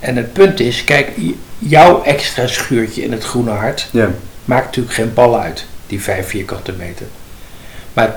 En 0.00 0.16
het 0.16 0.32
punt 0.32 0.60
is, 0.60 0.84
kijk, 0.84 1.10
jouw 1.58 2.02
extra 2.02 2.46
schuurtje 2.46 3.02
in 3.02 3.12
het 3.12 3.24
groene 3.24 3.50
hart 3.50 3.88
Ja. 3.90 4.10
maakt 4.44 4.64
natuurlijk 4.66 4.94
geen 4.94 5.14
bal 5.14 5.38
uit, 5.40 5.64
die 5.86 6.02
vijf 6.02 6.28
vierkante 6.28 6.72
meter. 6.72 7.06
Maar, 7.92 8.14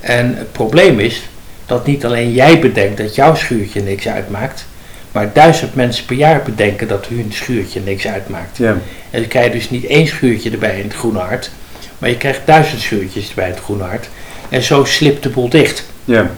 en 0.00 0.36
het 0.36 0.52
probleem 0.52 1.00
is 1.00 1.22
dat 1.66 1.86
niet 1.86 2.04
alleen 2.04 2.32
jij 2.32 2.58
bedenkt 2.58 2.96
dat 2.98 3.14
jouw 3.14 3.34
schuurtje 3.34 3.82
niks 3.82 4.08
uitmaakt, 4.08 4.64
Maar 5.12 5.32
duizend 5.32 5.74
mensen 5.74 6.04
per 6.04 6.16
jaar 6.16 6.42
bedenken 6.42 6.88
dat 6.88 7.06
hun 7.06 7.32
schuurtje 7.32 7.80
niks 7.80 8.06
uitmaakt. 8.06 8.56
Ja. 8.56 8.76
En 9.10 9.20
dan 9.20 9.26
krijg 9.26 9.46
je 9.46 9.52
dus 9.52 9.70
niet 9.70 9.84
één 9.84 10.06
schuurtje 10.06 10.50
erbij 10.50 10.78
in 10.78 10.84
het 10.84 10.94
Groene 10.94 11.18
Hart, 11.18 11.50
maar 11.98 12.08
je 12.08 12.16
krijgt 12.16 12.40
duizend 12.44 12.80
schuurtjes 12.80 13.28
erbij 13.28 13.46
in 13.46 13.54
het 13.54 13.62
Groene 13.62 13.82
Hart. 13.82 14.08
En 14.48 14.62
zo 14.62 14.84
slipt 14.84 15.22
de 15.22 15.28
boel 15.28 15.48
dicht. 15.48 15.84
Ja. 16.04 16.30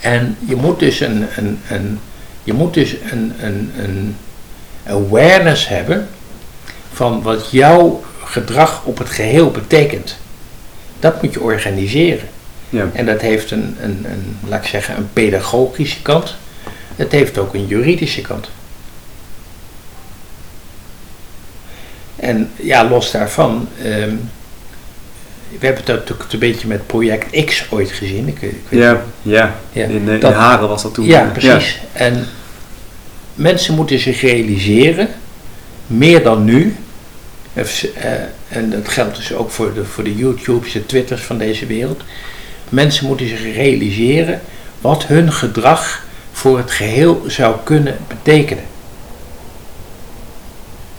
En 0.00 0.36
je 0.46 0.56
moet 0.56 0.78
dus 0.78 1.00
een, 1.00 1.26
een, 1.36 1.60
een, 1.68 1.98
je 2.42 2.52
moet 2.52 2.74
dus 2.74 2.96
een, 3.10 3.32
een, 3.40 3.72
een 3.78 4.16
awareness 4.86 5.68
hebben 5.68 6.08
van 6.92 7.22
wat 7.22 7.50
jouw 7.50 8.04
gedrag 8.24 8.82
op 8.84 8.98
het 8.98 9.08
geheel 9.08 9.50
betekent. 9.50 10.16
Dat 11.00 11.22
moet 11.22 11.32
je 11.32 11.40
organiseren. 11.40 12.28
Ja. 12.68 12.86
En 12.92 13.06
dat 13.06 13.20
heeft 13.20 13.50
een, 13.50 13.76
een, 13.82 14.06
een, 14.10 14.36
laat 14.48 14.62
ik 14.62 14.68
zeggen, 14.68 14.96
een 14.96 15.12
pedagogische 15.12 16.02
kant. 16.02 16.36
Het 16.98 17.12
heeft 17.12 17.38
ook 17.38 17.54
een 17.54 17.66
juridische 17.66 18.20
kant. 18.20 18.48
En 22.16 22.50
ja, 22.56 22.88
los 22.88 23.10
daarvan, 23.10 23.68
ehm, 23.82 24.14
we 25.58 25.66
hebben 25.66 25.84
het 25.84 25.94
natuurlijk 25.94 26.32
een 26.32 26.38
beetje 26.38 26.66
met 26.68 26.86
project 26.86 27.44
X 27.44 27.66
ooit 27.70 27.90
gezien. 27.90 28.28
Ik, 28.28 28.42
ik 28.42 28.54
weet 28.68 28.80
Ja. 28.80 29.02
Ja. 29.22 29.54
Ja, 29.72 29.84
In, 29.84 30.08
eh, 30.08 30.14
in 30.14 30.20
dat- 30.20 30.32
Haren 30.34 30.68
was 30.68 30.82
dat 30.82 30.94
toen. 30.94 31.06
ja, 31.06 31.22
eh, 31.24 31.32
precies. 31.32 31.80
En 31.92 32.26
mensen 33.34 33.74
moeten 33.74 33.98
zich 33.98 34.20
realiseren, 34.20 35.08
meer 35.86 36.22
dan 36.22 36.44
nu, 36.44 36.76
Even, 37.54 37.94
eh, 37.94 38.12
en 38.48 38.70
dat 38.70 38.88
geldt 38.88 39.16
dus 39.16 39.32
ook 39.32 39.50
voor 39.50 39.74
de, 39.74 39.84
voor 39.84 40.04
de 40.04 40.14
YouTubes, 40.16 40.72
de 40.72 40.86
Twitters 40.86 41.22
van 41.22 41.38
deze 41.38 41.66
wereld. 41.66 42.02
Mensen 42.68 43.06
moeten 43.06 43.28
zich 43.28 43.42
realiseren 43.54 44.40
wat 44.80 45.06
hun 45.06 45.32
gedrag 45.32 46.04
voor 46.38 46.58
het 46.58 46.70
geheel 46.70 47.22
zou 47.26 47.56
kunnen 47.64 47.96
betekenen. 48.08 48.64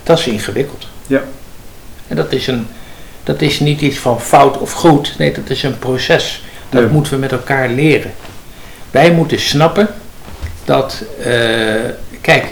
Dat 0.02 0.18
is 0.18 0.26
ingewikkeld. 0.26 0.86
Ja. 1.06 1.22
En 2.08 2.16
dat 2.16 2.32
is, 2.32 2.46
een, 2.46 2.66
dat 3.24 3.40
is 3.40 3.60
niet 3.60 3.80
iets 3.80 3.98
van 3.98 4.20
fout 4.20 4.58
of 4.58 4.72
goed. 4.72 5.14
Nee, 5.18 5.32
dat 5.32 5.50
is 5.50 5.62
een 5.62 5.78
proces. 5.78 6.44
Dat 6.68 6.90
moeten 6.90 7.12
we 7.12 7.18
met 7.18 7.32
elkaar 7.32 7.68
leren. 7.68 8.12
Wij 8.90 9.12
moeten 9.12 9.40
snappen 9.40 9.88
dat, 10.64 11.02
eh, 11.22 11.32
kijk, 12.20 12.46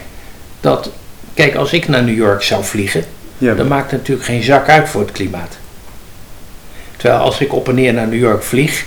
dat, 0.60 0.90
kijk, 1.34 1.54
als 1.54 1.72
ik 1.72 1.88
naar 1.88 2.02
New 2.02 2.16
York 2.16 2.42
zou 2.42 2.64
vliegen, 2.64 3.04
Ja. 3.38 3.54
dan 3.54 3.68
maakt 3.68 3.90
het 3.90 4.00
natuurlijk 4.00 4.26
geen 4.26 4.42
zak 4.42 4.68
uit 4.68 4.88
voor 4.88 5.00
het 5.00 5.12
klimaat. 5.12 5.56
Terwijl 6.96 7.20
als 7.20 7.40
ik 7.40 7.52
op 7.52 7.68
en 7.68 7.74
neer 7.74 7.94
naar 7.94 8.08
New 8.08 8.20
York 8.20 8.42
vlieg, 8.42 8.84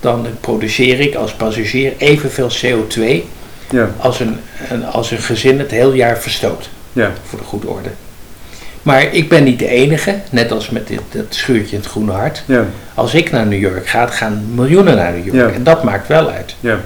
dan 0.00 0.26
produceer 0.40 1.00
ik 1.00 1.14
als 1.14 1.32
passagier 1.32 1.92
evenveel 1.98 2.50
CO2 2.50 3.22
Ja. 3.70 3.90
als 3.98 4.20
een, 4.20 4.36
een, 4.70 4.84
als 4.86 5.10
een 5.10 5.18
gezin 5.18 5.58
het 5.58 5.70
heel 5.70 5.92
jaar 5.92 6.18
verstoot, 6.18 6.68
Ja. 6.92 7.12
voor 7.24 7.38
de 7.38 7.44
goede 7.44 7.68
orde. 7.68 7.88
Maar 8.82 9.14
ik 9.14 9.28
ben 9.28 9.44
niet 9.44 9.58
de 9.58 9.68
enige, 9.68 10.18
net 10.30 10.52
als 10.52 10.70
met 10.70 10.86
dit, 10.86 11.00
dat 11.10 11.24
schuurtje 11.28 11.76
in 11.76 11.82
het 11.82 11.90
Groene 11.90 12.12
Hart. 12.12 12.42
Ja. 12.46 12.66
Als 12.94 13.14
ik 13.14 13.30
naar 13.30 13.46
New 13.46 13.60
York 13.60 13.86
ga, 13.88 14.06
gaan 14.06 14.44
miljoenen 14.54 14.96
naar 14.96 15.12
New 15.12 15.34
York. 15.34 15.54
En 15.54 15.62
dat 15.64 15.82
maakt 15.82 16.08
wel 16.08 16.30
uit. 16.30 16.54
Ja. 16.60 16.80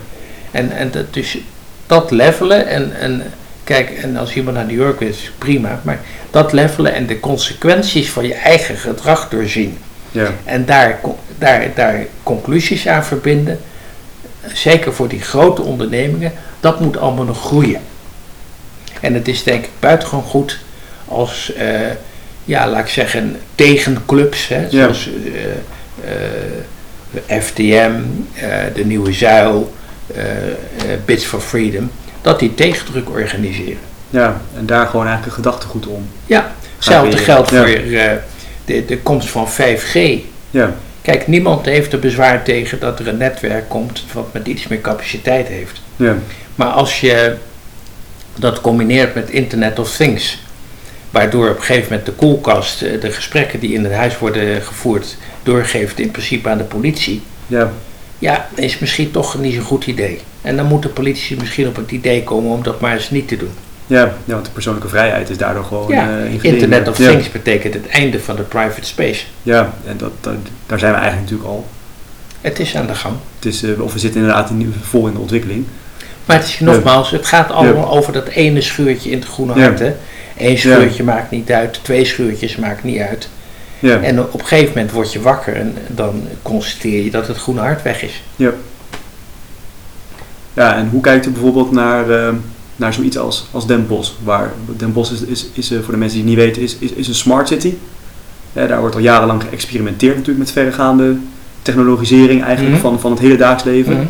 En, 0.50 0.70
en 0.72 0.90
dat, 0.90 1.14
dus 1.14 1.38
dat 1.86 2.10
levelen 2.10 2.66
en, 2.66 2.92
en 3.00 3.22
kijk, 3.64 3.90
en 3.90 4.16
als 4.16 4.34
iemand 4.34 4.56
naar 4.56 4.66
New 4.66 4.76
York 4.76 5.00
is, 5.00 5.32
prima. 5.38 5.80
Maar 5.84 6.00
dat 6.30 6.52
levelen 6.52 6.94
en 6.94 7.06
de 7.06 7.20
consequenties 7.20 8.10
van 8.10 8.26
je 8.26 8.34
eigen 8.34 8.76
gedrag 8.76 9.28
doorzien. 9.28 9.78
Ja. 10.12 10.30
En 10.44 10.64
daar, 10.64 11.00
daar, 11.38 11.66
daar 11.74 12.06
conclusies 12.22 12.88
aan 12.88 13.04
verbinden, 13.04 13.60
zeker 14.52 14.92
voor 14.92 15.08
die 15.08 15.20
grote 15.20 15.62
ondernemingen, 15.62 16.32
dat 16.60 16.80
moet 16.80 16.96
allemaal 16.96 17.24
nog 17.24 17.44
groeien. 17.44 17.80
En 19.00 19.14
het 19.14 19.28
is 19.28 19.42
denk 19.42 19.64
ik 19.64 19.70
buitengewoon 19.80 20.24
goed 20.24 20.58
als, 21.08 21.52
eh, 21.54 21.66
ja, 22.44 22.68
laat 22.68 22.80
ik 22.80 22.88
zeggen, 22.88 23.36
tegenclubs, 23.54 24.48
hè, 24.48 24.70
zoals 24.70 25.10
eh, 26.04 26.12
eh, 27.26 27.42
FTM, 27.42 27.92
de 28.74 28.84
Nieuwe 28.84 29.12
Zuil, 29.12 29.72
Bits 31.04 31.24
for 31.24 31.40
Freedom, 31.40 31.90
dat 32.22 32.38
die 32.38 32.54
tegendruk 32.54 33.10
organiseren. 33.10 33.78
Ja. 34.10 34.40
En 34.56 34.66
daar 34.66 34.86
gewoon 34.86 35.06
eigenlijk 35.06 35.36
een 35.36 35.44
gedachtegoed 35.44 35.86
om. 35.86 36.08
Ja, 36.26 36.52
hetzelfde 36.76 37.16
geldt 37.16 37.50
ja. 37.50 37.56
voor 37.56 37.68
de, 38.64 38.84
de 38.84 38.98
komst 38.98 39.30
van 39.30 39.48
5G. 39.48 39.98
Ja. 40.50 40.74
Kijk, 41.02 41.26
niemand 41.26 41.66
heeft 41.66 41.92
er 41.92 41.98
bezwaar 41.98 42.42
tegen 42.42 42.80
dat 42.80 42.98
er 42.98 43.08
een 43.08 43.16
netwerk 43.16 43.68
komt 43.68 44.04
wat 44.12 44.32
met 44.32 44.46
iets 44.46 44.68
meer 44.68 44.80
capaciteit 44.80 45.48
heeft. 45.48 45.80
Ja. 45.96 46.16
Maar 46.54 46.68
als 46.68 47.00
je 47.00 47.36
dat 48.38 48.60
combineert 48.60 49.14
met 49.14 49.30
Internet 49.30 49.78
of 49.78 49.96
Things, 49.96 50.38
waardoor 51.10 51.48
op 51.50 51.56
een 51.56 51.62
gegeven 51.62 51.88
moment 51.88 52.06
de 52.06 52.12
koelkast 52.12 52.82
eh, 52.82 53.00
de 53.00 53.10
gesprekken 53.12 53.60
die 53.60 53.72
in 53.74 53.84
het 53.84 53.92
huis 53.92 54.18
worden 54.18 54.62
gevoerd 54.62 55.16
doorgeeft 55.42 55.98
in 55.98 56.10
principe 56.10 56.48
aan 56.48 56.58
de 56.58 56.64
politie, 56.64 57.22
Ja. 57.46 57.72
ja, 58.18 58.48
is 58.54 58.78
misschien 58.78 59.10
toch 59.10 59.38
niet 59.38 59.54
zo'n 59.54 59.62
goed 59.62 59.86
idee. 59.86 60.20
En 60.42 60.56
dan 60.56 60.66
moet 60.66 60.82
de 60.82 60.88
politie 60.88 61.36
misschien 61.36 61.68
op 61.68 61.76
het 61.76 61.90
idee 61.90 62.24
komen 62.24 62.50
om 62.50 62.62
dat 62.62 62.80
maar 62.80 62.94
eens 62.94 63.10
niet 63.10 63.28
te 63.28 63.36
doen. 63.36 63.52
Ja. 63.92 64.12
Ja. 64.24 64.32
Want 64.34 64.44
de 64.44 64.50
persoonlijke 64.52 64.88
vrijheid 64.88 65.30
is 65.30 65.36
daardoor 65.38 65.64
gewoon 65.64 65.88
Ja, 65.88 66.08
eh. 66.18 66.44
Internet 66.44 66.88
of 66.88 66.98
ja. 66.98 67.08
Things 67.08 67.30
betekent 67.30 67.74
het 67.74 67.88
einde 67.88 68.20
van 68.20 68.36
de 68.36 68.42
private 68.42 68.86
space. 68.86 69.24
Ja. 69.42 69.72
En 69.86 69.96
dat, 69.96 70.10
dat- 70.20 70.34
daar 70.66 70.78
zijn 70.78 70.92
we 70.92 70.98
eigenlijk 70.98 71.30
natuurlijk 71.30 71.56
al. 71.56 71.66
Het 72.40 72.58
is 72.60 72.76
aan 72.76 72.86
de 72.86 72.94
gang. 72.94 73.14
Het 73.36 73.44
is, 73.44 73.62
eh, 73.62 73.80
of 73.80 73.92
we 73.92 73.98
zitten 73.98 74.20
inderdaad 74.20 74.50
in, 74.50 74.74
vol 74.82 75.06
in 75.06 75.12
de 75.12 75.18
ontwikkeling. 75.18 75.64
Maar 76.24 76.36
het 76.36 76.46
is 76.46 76.60
nogmaals, 76.60 77.10
het 77.10 77.26
gaat 77.26 77.50
allemaal 77.50 77.90
over 77.90 78.12
dat 78.12 78.28
ene 78.28 78.60
schuurtje 78.60 79.10
in 79.10 79.18
het 79.18 79.28
groene 79.28 79.54
Ja. 79.54 79.62
hart. 79.62 79.78
Hè? 79.78 79.94
Eén 80.38 80.58
schuurtje 80.58 81.02
maakt 81.04 81.30
niet 81.30 81.50
uit, 81.52 81.80
twee 81.82 82.04
schuurtjes 82.04 82.56
maakt 82.56 82.82
niet 82.84 82.98
uit. 83.00 83.28
Ja. 83.78 84.00
En 84.00 84.20
op 84.20 84.32
een 84.40 84.46
gegeven 84.46 84.72
moment 84.74 84.92
word 84.92 85.12
je 85.12 85.20
wakker 85.20 85.56
en 85.56 85.76
dan 85.86 86.22
constateer 86.42 87.04
je 87.04 87.10
dat 87.10 87.26
het 87.28 87.36
groene 87.36 87.60
hart 87.60 87.82
weg 87.82 88.02
is. 88.02 88.22
Ja, 90.54 90.76
en 90.76 90.88
hoe 90.88 91.00
kijkt 91.00 91.26
u 91.26 91.30
bijvoorbeeld 91.30 91.70
naar, 91.70 92.10
eh, 92.10 92.28
naar 92.82 92.92
zoiets 92.94 93.18
als, 93.18 93.46
als 93.50 93.66
Den 93.66 93.86
Bosch? 93.86 94.12
Waar 94.24 94.52
Den 94.76 94.92
Bosch 94.92 95.12
is, 95.12 95.20
is, 95.22 95.46
is 95.52 95.70
eh, 95.70 95.78
voor 95.82 95.92
de 95.92 95.98
mensen 95.98 96.18
die 96.24 96.28
het 96.28 96.36
niet 96.38 96.46
weten, 96.46 96.62
is, 96.62 96.76
is, 96.78 96.90
is 96.92 97.08
een 97.08 97.14
smart 97.14 97.48
city. 97.48 97.74
Ja, 98.52 98.66
daar 98.66 98.80
wordt 98.80 98.94
al 98.94 99.00
jarenlang 99.00 99.42
geëxperimenteerd 99.42 100.12
natuurlijk 100.16 100.38
met 100.44 100.52
verregaande 100.52 101.16
technologisering 101.62 102.42
eigenlijk 102.44 102.74
Mhm. 102.74 102.82
van, 102.82 103.00
van 103.00 103.10
het 103.10 103.20
hele 103.20 103.36
daags 103.36 103.64
leven. 103.64 103.92
Mhm. 103.96 104.06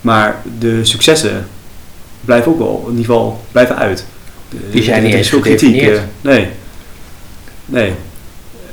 Maar 0.00 0.36
de 0.58 0.84
successen 0.84 1.46
blijven 2.24 2.52
ook 2.52 2.58
wel, 2.58 2.80
in 2.84 2.90
ieder 2.90 3.04
geval, 3.04 3.44
blijven 3.52 3.76
uit. 3.76 4.04
De- 4.48 4.56
Die 4.70 4.82
zijn 4.82 5.02
niet 5.02 5.14
eens 5.14 5.28
veel 5.28 5.40
kritiek, 5.40 5.82
eh, 5.82 6.00
nee. 6.20 6.48
Nee. 7.64 7.92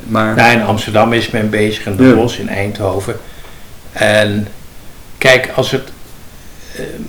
Maar, 0.08 0.36
Nou, 0.36 0.52
in 0.52 0.62
Amsterdam 0.64 1.14
is 1.14 1.30
men 1.30 1.50
bezig, 1.50 1.86
in 1.86 1.96
de 1.96 2.04
Ja. 2.04 2.14
Bos, 2.14 2.38
in 2.38 2.50
Eindhoven. 2.50 3.16
En 3.92 4.48
kijk, 5.18 5.50
als 5.56 5.72
het 5.72 5.92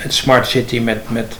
met 0.02 0.14
Smart 0.14 0.46
City, 0.46 0.78
met, 0.80 0.98
met, 1.08 1.36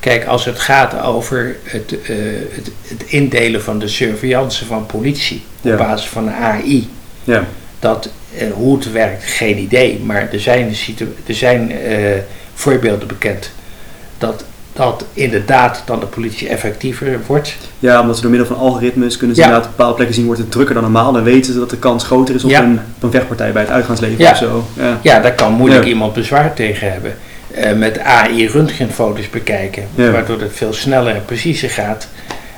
kijk, 0.00 0.24
als 0.26 0.44
het 0.44 0.58
gaat 0.58 1.00
over 1.02 1.56
het, 1.64 2.00
eh, 2.02 2.16
het, 2.54 2.70
het 2.88 3.02
indelen 3.06 3.62
van 3.62 3.78
de 3.78 3.88
surveillance 3.88 4.66
van 4.66 4.86
politie 4.86 5.42
Ja. 5.60 5.72
op 5.72 5.78
basis 5.78 6.06
van 6.08 6.30
AI, 6.30 6.88
ja, 7.24 7.44
dat, 7.78 8.08
eh, 8.38 8.46
hoe 8.52 8.76
het 8.76 8.92
werkt, 8.92 9.24
geen 9.24 9.58
idee. 9.58 10.00
Maar 10.04 10.28
er 10.32 10.40
zijn, 10.40 10.74
er 11.26 11.34
zijn 11.34 11.72
eh, 11.72 11.96
voorbeelden 12.54 13.08
bekend 13.08 13.50
dat, 14.18 14.44
dat 14.72 15.04
inderdaad 15.12 15.82
dan 15.86 16.00
de 16.00 16.06
politie 16.06 16.48
effectiever 16.48 17.20
wordt. 17.26 17.56
ja, 17.78 18.00
omdat 18.00 18.16
ze 18.16 18.22
door 18.22 18.30
middel 18.30 18.48
van 18.48 18.56
algoritmes 18.58 19.16
kunnen 19.16 19.36
ze 19.36 19.42
Ja. 19.42 19.48
inderdaad 19.48 19.70
bepaalde 19.70 19.94
plekken 19.94 20.16
zien 20.16 20.24
wordt 20.26 20.40
het 20.40 20.50
drukker 20.50 20.74
dan 20.74 20.82
normaal. 20.82 21.12
Dan 21.12 21.22
weten 21.22 21.52
ze 21.52 21.58
dat 21.58 21.70
de 21.70 21.76
kans 21.76 22.04
groter 22.04 22.34
is 22.34 22.44
op, 22.44 22.50
een, 22.50 22.80
op 22.96 23.02
een 23.02 23.10
vechtpartij 23.10 23.52
bij 23.52 23.62
het 23.62 23.70
uitgaansleven 23.70 24.30
of 24.30 24.36
zo. 24.36 24.64
Ja. 24.76 24.98
Ja, 25.02 25.20
daar 25.20 25.34
kan 25.34 25.52
moeilijk 25.52 25.84
iemand 25.84 26.12
bezwaar 26.12 26.54
tegen 26.54 26.92
hebben. 26.92 27.16
Eh, 27.54 27.72
met 27.72 27.98
AI 27.98 28.48
röntgenfoto's 28.48 29.30
bekijken, 29.30 29.86
Ja. 29.94 30.10
waardoor 30.10 30.40
het 30.40 30.52
veel 30.56 30.72
sneller 30.72 31.14
en 31.14 31.24
preciezer 31.24 31.70
gaat. 31.70 32.08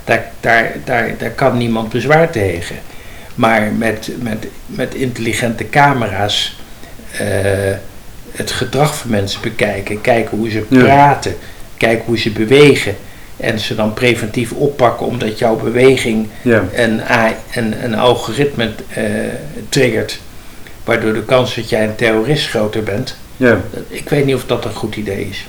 Daar, 0.05 0.25
daar, 0.41 0.73
daar, 0.85 1.15
daar 1.19 1.31
kan 1.31 1.57
niemand 1.59 1.89
bezwaar 1.89 2.31
tegen. 2.31 2.77
Maar 3.35 3.73
met, 3.73 4.11
met, 4.21 4.47
met 4.67 4.95
intelligente 4.95 5.69
camera's 5.69 6.57
eh, 7.19 7.27
het 8.33 8.51
gedrag 8.51 8.97
van 8.97 9.11
mensen 9.11 9.41
bekijken, 9.41 10.01
kijken 10.01 10.39
hoe 10.39 10.51
ze 10.51 10.65
Ja. 10.69 10.83
praten, 10.83 11.37
kijken 11.77 12.05
hoe 12.05 12.19
ze 12.19 12.31
bewegen. 12.31 12.97
En 13.37 13.59
ze 13.59 13.75
dan 13.75 13.95
preventief 13.95 14.53
oppakken 14.53 15.07
omdat 15.07 15.39
jouw 15.39 15.57
beweging 15.57 16.29
Ja. 16.43 16.65
een, 16.75 17.03
AI 17.03 17.35
een, 17.55 17.85
een 17.85 17.95
algoritme 17.95 18.71
eh, 18.95 19.03
triggert. 19.69 20.19
Waardoor 20.85 21.13
de 21.13 21.25
kans 21.25 21.55
dat 21.55 21.69
jij 21.69 21.85
een 21.85 21.95
terrorist 21.95 22.49
groter 22.49 22.83
bent. 22.83 23.17
Ja. 23.37 23.61
Ik 23.89 24.09
weet 24.09 24.25
niet 24.25 24.35
of 24.35 24.45
dat 24.47 24.65
een 24.65 24.75
goed 24.75 24.97
idee 24.97 25.29
is. 25.29 25.47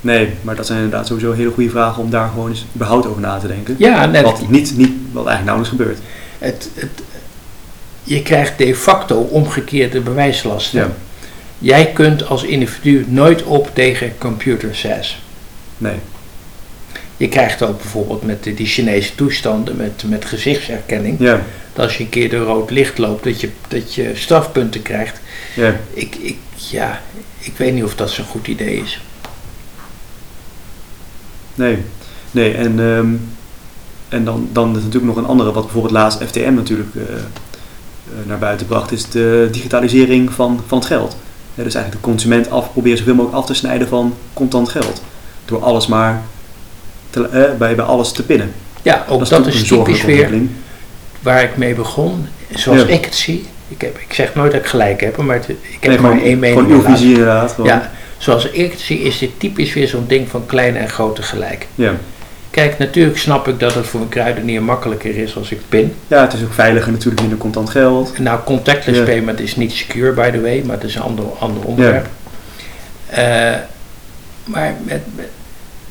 Nee, 0.00 0.28
maar 0.42 0.54
dat 0.56 0.66
zijn 0.66 0.78
inderdaad 0.82 1.06
sowieso 1.06 1.32
hele 1.32 1.50
goede 1.50 1.70
vragen 1.70 2.02
om 2.02 2.10
daar 2.10 2.28
gewoon 2.28 2.48
eens 2.48 2.66
überhaupt 2.74 3.06
over 3.06 3.20
na 3.20 3.38
te 3.38 3.46
denken. 3.46 3.74
Ja, 3.78 4.06
net. 4.06 4.22
Wat, 4.22 4.48
niet, 4.48 4.76
niet, 4.76 4.92
wat 5.12 5.26
eigenlijk 5.26 5.44
nauwelijks 5.44 5.76
gebeurt. 5.76 5.98
Het, 6.38 6.68
het, 6.74 7.02
je 8.02 8.22
krijgt 8.22 8.58
de 8.58 8.74
facto 8.74 9.16
omgekeerde 9.16 10.00
bewijslasten. 10.00 10.80
Ja. 10.80 10.90
Jij 11.58 11.92
kunt 11.92 12.26
als 12.26 12.42
individu 12.42 13.04
nooit 13.08 13.42
op 13.42 13.70
tegen 13.74 14.12
computer 14.18 14.74
says. 14.74 15.22
Nee. 15.78 15.94
Je 17.16 17.28
krijgt 17.28 17.62
ook 17.62 17.78
bijvoorbeeld 17.78 18.22
met 18.22 18.42
die 18.42 18.54
die 18.54 18.66
Chinese 18.66 19.14
toestanden, 19.14 19.76
met, 19.76 20.02
met 20.06 20.24
gezichtsherkenning, 20.24 21.18
Ja. 21.18 21.40
dat 21.72 21.84
als 21.84 21.96
je 21.96 22.04
een 22.04 22.10
keer 22.10 22.30
door 22.30 22.46
rood 22.46 22.70
licht 22.70 22.98
loopt, 22.98 23.24
dat 23.24 23.40
je, 23.40 23.48
dat 23.68 23.94
je 23.94 24.10
strafpunten 24.14 24.82
krijgt. 24.82 25.20
Ja. 25.56 25.76
Ik, 25.92 26.14
ik, 26.14 26.36
ja, 26.70 27.00
ik 27.38 27.56
weet 27.56 27.74
niet 27.74 27.84
of 27.84 27.94
dat 27.94 28.10
zo'n 28.10 28.24
goed 28.24 28.46
idee 28.46 28.76
is. 28.76 29.00
Nee. 31.54 31.78
Nee, 32.30 32.54
en, 32.54 32.80
ehm, 32.80 33.14
en 34.08 34.24
dan, 34.24 34.48
dan 34.52 34.76
is 34.76 34.82
natuurlijk 34.82 35.04
nog 35.04 35.16
een 35.16 35.30
andere, 35.30 35.52
wat 35.52 35.62
bijvoorbeeld 35.62 35.92
laatst 35.92 36.22
FTM 36.24 36.54
natuurlijk 36.54 36.94
eh, 36.94 37.02
eh, 37.02 38.26
naar 38.26 38.38
buiten 38.38 38.66
bracht, 38.66 38.92
is 38.92 39.08
de 39.10 39.48
digitalisering 39.52 40.32
van, 40.32 40.60
van 40.66 40.78
het 40.78 40.86
geld. 40.86 41.16
Ja, 41.54 41.62
dus 41.62 41.74
eigenlijk 41.74 42.04
de 42.04 42.10
consument 42.10 42.50
af, 42.50 42.72
proberen 42.72 42.98
zoveel 42.98 43.14
mogelijk 43.14 43.38
af 43.38 43.46
te 43.46 43.54
snijden 43.54 43.88
van 43.88 44.14
contant 44.32 44.68
geld. 44.68 45.02
Door 45.44 45.62
alles 45.62 45.86
maar 45.86 46.22
te, 47.10 47.28
eh, 47.28 47.58
bij, 47.58 47.74
bij 47.76 47.84
alles 47.84 48.12
te 48.12 48.22
pinnen. 48.22 48.52
Ja, 48.82 49.04
ook 49.08 49.18
dat, 49.18 49.30
is 49.30 49.36
een 49.36 49.42
typisch 49.42 49.66
zorgelijke 49.66 50.06
weer 50.06 50.42
waar 51.20 51.42
ik 51.42 51.56
mee 51.56 51.74
begon. 51.74 52.26
Zoals 52.54 52.80
Ja. 52.80 52.86
ik 52.86 53.04
het 53.04 53.14
zie. 53.14 53.46
Ik, 53.74 53.80
heb, 53.80 53.98
ik 53.98 54.12
zeg 54.14 54.34
nooit 54.34 54.52
dat 54.52 54.60
ik 54.60 54.66
gelijk 54.66 55.00
heb, 55.00 55.16
maar 55.16 55.36
het- 55.36 55.48
ik 55.48 55.56
heb 55.80 55.90
Nee, 55.90 55.98
maar 56.00 56.10
gewoon, 56.10 56.26
één 56.26 56.38
mening. 56.38 56.60
gewoon 56.60 56.76
uw 56.76 56.82
visie 56.82 57.08
inderdaad. 57.10 57.52
Gewoon. 57.52 57.66
Ja, 57.70 57.90
zoals 58.18 58.46
ik 58.50 58.70
het 58.70 58.80
zie 58.80 58.98
is 59.00 59.18
dit 59.18 59.30
typisch 59.38 59.72
weer 59.74 59.88
zo'n 59.88 60.04
ding 60.08 60.28
van 60.28 60.46
kleine 60.46 60.78
en 60.78 60.88
grote 60.88 61.22
gelijk. 61.22 61.66
Ja. 61.74 61.92
Kijk, 62.50 62.78
natuurlijk 62.78 63.18
snap 63.18 63.48
ik 63.48 63.60
dat 63.60 63.74
het 63.74 63.86
voor 63.86 64.00
een 64.00 64.08
kruidenier 64.08 64.62
makkelijker 64.62 65.16
is 65.16 65.36
als 65.36 65.50
ik 65.50 65.60
pin. 65.68 65.94
ja, 66.06 66.20
het 66.20 66.32
is 66.32 66.42
ook 66.42 66.52
veiliger 66.52 66.92
natuurlijk 66.92 67.20
minder 67.20 67.38
contant 67.38 67.70
geld. 67.70 68.18
Nou, 68.18 68.40
contactless 68.44 69.00
payment 69.02 69.40
is 69.40 69.56
niet 69.56 69.72
secure, 69.72 70.12
by 70.12 70.30
the 70.30 70.40
way, 70.40 70.62
maar 70.66 70.78
dat 70.78 70.88
is 70.88 70.94
een 70.94 71.02
ander, 71.02 71.24
ander 71.38 71.64
onderwerp. 71.64 72.06
Eh, 73.06 73.52
maar 74.44 74.74
met, 74.84 75.00
met, 75.14 75.26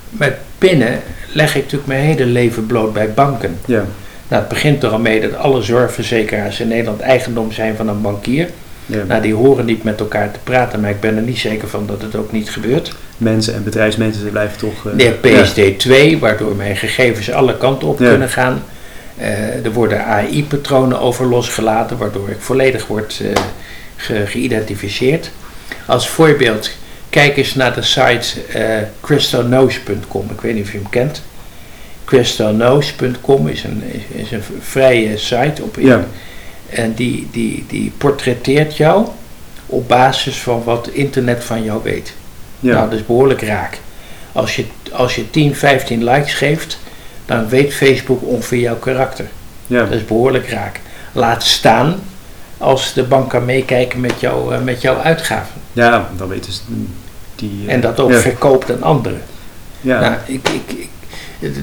met 0.09 0.33
pinnen 0.57 1.01
leg 1.31 1.55
ik 1.55 1.61
natuurlijk 1.63 1.87
mijn 1.87 2.03
hele 2.03 2.25
leven 2.25 2.65
bloot 2.65 2.93
bij 2.93 3.13
banken. 3.13 3.57
Ja. 3.65 3.85
Nou, 4.33 4.45
het 4.45 4.53
begint 4.53 4.83
er 4.83 4.89
al 4.89 4.99
mee 4.99 5.21
dat 5.21 5.35
alle 5.35 5.61
zorgverzekeraars 5.61 6.59
in 6.59 6.67
Nederland 6.67 6.99
eigendom 6.99 7.51
zijn 7.51 7.75
van 7.75 7.87
een 7.87 8.01
bankier. 8.01 8.49
ja. 8.85 9.03
Nou, 9.07 9.21
die 9.21 9.33
horen 9.33 9.65
niet 9.65 9.83
met 9.83 9.99
elkaar 9.99 10.31
te 10.31 10.39
praten, 10.43 10.79
maar 10.79 10.89
ik 10.89 10.99
ben 10.99 11.15
er 11.15 11.21
niet 11.21 11.37
zeker 11.37 11.67
van 11.67 11.85
dat 11.85 12.01
het 12.01 12.15
ook 12.15 12.31
niet 12.31 12.49
gebeurt. 12.49 12.91
Mensen 13.17 13.53
en 13.53 13.63
bedrijfsmensen 13.63 14.29
blijven 14.29 14.57
toch... 14.57 14.87
eh, 14.87 14.97
De 14.97 15.13
PSD2, 16.15 16.19
waardoor 16.19 16.55
mijn 16.55 16.75
gegevens 16.75 17.31
alle 17.31 17.57
kanten 17.57 17.87
op 17.87 17.99
Ja. 17.99 18.09
kunnen 18.09 18.29
gaan. 18.29 18.63
Eh, 19.17 19.65
er 19.65 19.71
worden 19.73 20.05
AI-patronen 20.05 20.99
over 20.99 21.25
losgelaten, 21.25 21.97
waardoor 21.97 22.29
ik 22.29 22.39
volledig 22.39 22.87
word 22.87 23.21
ge- 23.95 24.25
geïdentificeerd. 24.25 25.31
Als 25.85 26.09
voorbeeld, 26.09 26.71
kijk 27.09 27.37
eens 27.37 27.55
naar 27.55 27.73
de 27.73 27.81
site 27.81 28.25
crystalnose.com. 29.01 30.29
Ik 30.31 30.41
weet 30.41 30.53
niet 30.55 30.63
of 30.65 30.71
je 30.71 30.77
hem 30.77 30.89
kent. 30.89 31.21
crystalnose.com 32.05 33.47
is 33.47 33.63
een, 33.63 33.83
is, 34.07 34.31
een 34.31 34.43
vrije 34.59 35.17
site 35.17 35.63
op 35.63 35.75
Ja. 35.79 36.05
en 36.69 36.93
die, 36.93 37.27
die, 37.31 37.65
die 37.67 37.91
portretteert 37.97 38.77
jou 38.77 39.07
op 39.65 39.87
basis 39.87 40.41
van 40.41 40.63
wat 40.63 40.87
internet 40.87 41.43
van 41.43 41.63
jou 41.63 41.83
weet. 41.83 42.13
Ja. 42.59 42.73
Nou, 42.73 42.89
dat 42.89 42.99
is 42.99 43.05
behoorlijk 43.05 43.41
raak. 43.41 43.79
Als 44.31 44.55
je, 44.55 44.65
als 44.91 45.15
je 45.15 45.29
10, 45.29 45.55
15 45.55 46.03
likes 46.03 46.33
geeft, 46.33 46.79
dan 47.25 47.49
weet 47.49 47.73
Facebook 47.73 48.23
ongeveer 48.23 48.59
jouw 48.59 48.75
karakter. 48.75 49.25
ja. 49.67 49.83
Dat 49.83 49.91
is 49.93 50.05
behoorlijk 50.05 50.49
raak. 50.49 50.79
Laat 51.11 51.43
staan 51.43 51.99
als 52.57 52.93
de 52.93 53.03
bank 53.03 53.29
kan 53.29 53.45
meekijken 53.45 53.99
met, 53.99 54.19
jou, 54.19 54.53
eh, 54.53 54.61
met 54.61 54.81
jouw 54.81 54.97
uitgaven. 54.97 55.61
ja, 55.73 56.09
dan 56.17 56.27
weten 56.27 56.51
ze 56.53 56.61
die... 57.35 57.67
En 57.67 57.81
dat 57.81 57.99
ook 57.99 58.11
ja. 58.11 58.19
verkoopt 58.19 58.71
aan 58.71 58.83
anderen. 58.83 59.21
Ja. 59.81 59.99
Nou, 59.99 60.15
ik, 60.25 60.49
ik, 60.49 60.77
ik, 60.77 60.89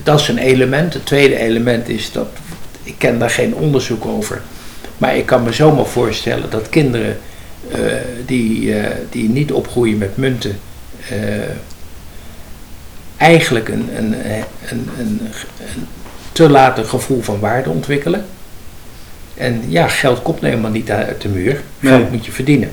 dat 0.02 0.20
is 0.20 0.28
een 0.28 0.38
element. 0.38 0.94
Het 0.94 1.06
tweede 1.06 1.36
element 1.36 1.88
is 1.88 2.12
dat, 2.12 2.28
ik 2.82 2.94
ken 2.98 3.18
daar 3.18 3.30
geen 3.30 3.54
onderzoek 3.54 4.04
over, 4.04 4.42
maar 4.98 5.16
ik 5.16 5.26
kan 5.26 5.42
me 5.42 5.52
zomaar 5.52 5.86
voorstellen 5.86 6.50
dat 6.50 6.68
kinderen 6.68 7.18
eh, 7.70 7.80
die, 8.26 8.74
eh, 8.74 8.96
die 9.10 9.28
niet 9.28 9.52
opgroeien 9.52 9.98
met 9.98 10.16
munten, 10.16 10.58
eh, 11.08 11.16
eigenlijk 13.16 13.68
een, 13.68 13.88
een, 13.96 14.14
een, 14.68 14.88
een, 14.98 15.20
te 16.32 16.48
laat 16.48 16.78
een 16.78 16.86
gevoel 16.86 17.22
van 17.22 17.40
waarde 17.40 17.70
ontwikkelen. 17.70 18.24
En 19.36 19.62
ja, 19.68 19.88
geld 19.88 20.22
komt 20.22 20.40
helemaal 20.40 20.70
niet 20.70 20.90
uit 20.90 21.20
de 21.20 21.28
muur. 21.28 21.60
Nee. 21.80 21.92
Geld 21.92 22.10
moet 22.10 22.26
je 22.26 22.32
verdienen. 22.32 22.70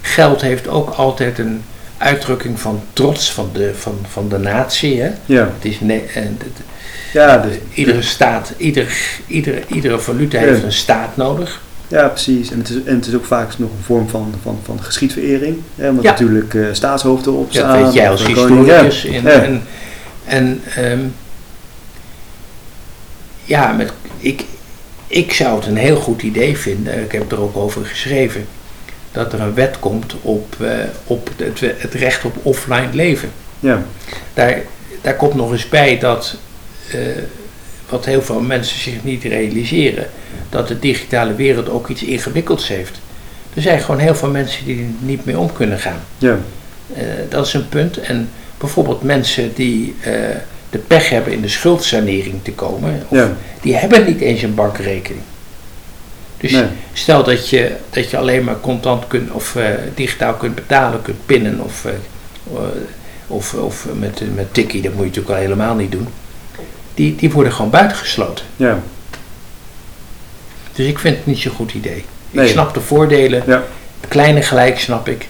Geld 0.00 0.40
heeft 0.40 0.68
ook 0.68 0.90
altijd 0.90 1.38
een 1.38 1.62
uitdrukking 2.00 2.60
van 2.60 2.82
trots 2.92 3.32
van 3.32 3.50
de, 3.52 3.70
van, 3.74 3.98
van 4.10 4.28
de 4.28 4.38
natie. 4.38 5.00
Hè? 5.02 5.10
ja. 5.26 5.42
Het 5.54 5.64
is 5.72 5.80
ne- 5.80 6.04
en 6.14 6.36
het- 6.38 6.66
Ja, 7.12 7.38
dus, 7.38 7.54
iedere 7.74 8.02
staat, 8.02 8.52
ieder, 8.56 8.96
iedere, 9.26 9.62
iedere 9.66 9.98
valuta 9.98 10.40
Ja. 10.40 10.46
heeft 10.46 10.62
een 10.62 10.72
staat 10.72 11.16
nodig. 11.16 11.60
ja, 11.88 12.08
precies. 12.08 12.50
En 12.50 12.58
het, 12.58 12.68
is, 12.70 12.76
en 12.84 12.94
het 12.94 13.06
is 13.06 13.14
ook 13.14 13.24
vaak 13.24 13.58
nog 13.58 13.70
een 13.70 13.84
vorm 13.84 14.08
van, 14.08 14.34
van, 14.42 14.58
van 14.64 14.82
geschiedverering. 14.82 15.56
Hè, 15.76 15.88
omdat 15.88 16.04
Ja. 16.04 16.10
natuurlijk 16.10 16.54
eh, 16.54 16.62
staatshoofden 16.72 17.32
op 17.32 17.52
staan. 17.52 17.82
weet 17.84 17.92
jij 17.94 18.10
als 18.10 18.26
historicus. 18.26 19.02
Ja. 19.02 19.12
En, 19.12 19.22
Ja. 19.22 19.30
en, 19.42 19.62
en 20.24 20.62
ehm, 20.76 21.00
ja, 23.44 23.72
met, 23.72 23.92
ik, 24.18 24.44
ik 25.06 25.32
zou 25.32 25.56
het 25.58 25.66
een 25.66 25.76
heel 25.76 25.96
goed 25.96 26.22
idee 26.22 26.56
vinden, 26.58 27.02
ik 27.02 27.12
heb 27.12 27.32
er 27.32 27.40
ook 27.40 27.56
over 27.56 27.84
geschreven, 27.86 28.46
dat 29.12 29.32
er 29.32 29.40
een 29.40 29.54
wet 29.54 29.78
komt 29.78 30.14
op, 30.22 30.54
eh, 30.60 30.68
op 31.04 31.30
het, 31.36 31.60
het 31.78 31.94
recht 31.94 32.24
op 32.24 32.36
offline 32.42 32.88
leven. 32.92 33.30
Ja. 33.60 33.82
Daar, 34.34 34.60
daar 35.00 35.16
komt 35.16 35.34
nog 35.34 35.52
eens 35.52 35.68
bij 35.68 35.98
dat, 35.98 36.36
eh, 36.90 36.98
wat 37.88 38.04
heel 38.04 38.22
veel 38.22 38.40
mensen 38.40 38.78
zich 38.80 39.04
niet 39.04 39.22
realiseren, 39.24 40.06
dat 40.48 40.68
de 40.68 40.78
digitale 40.78 41.34
wereld 41.34 41.68
ook 41.68 41.88
iets 41.88 42.02
ingewikkelds 42.02 42.68
heeft. 42.68 43.00
Er 43.54 43.62
zijn 43.62 43.80
gewoon 43.80 44.00
heel 44.00 44.14
veel 44.14 44.30
mensen 44.30 44.64
die 44.64 44.78
er 44.78 45.06
niet 45.06 45.24
mee 45.24 45.38
om 45.38 45.52
kunnen 45.52 45.78
gaan. 45.78 46.00
Ja. 46.18 46.38
Eh, 46.94 47.02
dat 47.28 47.46
is 47.46 47.52
een 47.52 47.68
punt. 47.68 48.00
En 48.00 48.30
bijvoorbeeld 48.58 49.02
mensen 49.02 49.54
die 49.54 49.94
de 50.70 50.78
pech 50.78 51.08
hebben 51.08 51.32
in 51.32 51.40
de 51.40 51.48
schuldsanering 51.48 52.34
te 52.42 52.52
komen, 52.52 53.02
of 53.08 53.18
Ja. 53.18 53.32
die 53.60 53.76
hebben 53.76 54.04
niet 54.06 54.20
eens 54.20 54.42
een 54.42 54.54
bankrekening. 54.54 55.22
Dus 56.40 56.50
Nee. 56.52 56.64
stel 56.92 57.24
dat 57.24 57.48
je, 57.48 57.72
dat 57.90 58.10
je 58.10 58.16
alleen 58.16 58.44
maar 58.44 58.60
contant 58.60 59.06
kunt 59.06 59.30
of 59.30 59.56
eh, 59.56 59.64
digitaal 59.94 60.34
kunt 60.34 60.54
betalen, 60.54 61.02
kunt 61.02 61.26
pinnen 61.26 61.60
of, 61.60 61.84
eh, 61.84 61.92
eh, 62.54 62.60
of, 63.26 63.54
of 63.54 63.86
met, 63.98 64.22
met 64.34 64.54
tikkie, 64.54 64.82
dat 64.82 64.92
moet 64.92 65.00
je 65.00 65.06
natuurlijk 65.08 65.34
al 65.34 65.40
helemaal 65.42 65.74
niet 65.74 65.92
doen. 65.92 66.08
Die, 66.94 67.16
die 67.16 67.30
worden 67.30 67.52
gewoon 67.52 67.70
buitengesloten. 67.70 68.44
Ja. 68.56 68.78
Dus 70.72 70.86
ik 70.86 70.98
vind 70.98 71.16
het 71.16 71.26
niet 71.26 71.38
zo'n 71.38 71.52
goed 71.52 71.72
idee. 71.74 72.04
Nee. 72.30 72.44
Ik 72.46 72.50
snap 72.52 72.74
de 72.74 72.80
voordelen, 72.80 73.42
Ja. 73.46 73.64
het 74.00 74.08
kleine 74.10 74.42
gelijk 74.42 74.78
snap 74.78 75.08
ik. 75.08 75.26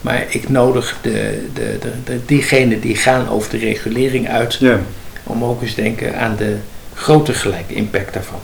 Maar 0.00 0.24
ik 0.28 0.48
nodig 0.48 0.96
de, 1.02 1.46
de, 1.54 1.78
de, 1.80 1.90
de, 2.04 2.20
diegenen 2.26 2.80
die 2.80 2.96
gaan 2.96 3.28
over 3.28 3.50
de 3.50 3.58
regulering 3.58 4.28
uit 4.28 4.54
Ja. 4.60 4.78
om 5.22 5.44
ook 5.44 5.62
eens 5.62 5.74
te 5.74 5.82
denken 5.82 6.18
aan 6.18 6.36
de 6.36 6.56
grote 6.94 7.32
gelijk 7.34 7.64
impact 7.70 8.12
daarvan. 8.14 8.40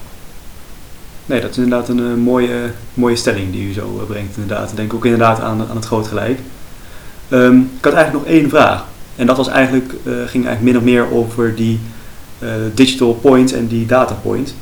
Nee, 1.30 1.40
dat 1.40 1.50
is 1.50 1.56
inderdaad 1.56 1.88
een 1.88 1.98
eh, 1.98 2.14
mooie, 2.14 2.70
mooie 2.94 3.16
stelling 3.16 3.52
die 3.52 3.68
u 3.68 3.72
zo 3.72 3.98
eh, 4.00 4.06
brengt. 4.06 4.36
Inderdaad. 4.36 4.70
Ik 4.70 4.76
denk 4.76 4.94
ook 4.94 5.04
inderdaad 5.04 5.40
aan, 5.40 5.60
aan 5.70 5.76
het 5.76 5.84
groot 5.84 6.06
gelijk. 6.06 6.38
Ehm, 7.28 7.58
ik 7.58 7.84
had 7.84 7.92
eigenlijk 7.92 8.24
nog 8.24 8.34
één 8.34 8.48
vraag. 8.48 8.84
En 9.16 9.26
dat 9.26 9.36
was 9.36 9.48
eigenlijk, 9.48 9.92
eh, 9.92 10.12
ging 10.12 10.46
eigenlijk 10.46 10.62
min 10.62 10.76
of 10.76 10.82
meer 10.82 11.12
over 11.12 11.54
die 11.54 11.80
digital 12.74 13.14
point 13.14 13.52
en 13.52 13.66
die 13.66 13.86
data 13.86 14.14
point. 14.14 14.54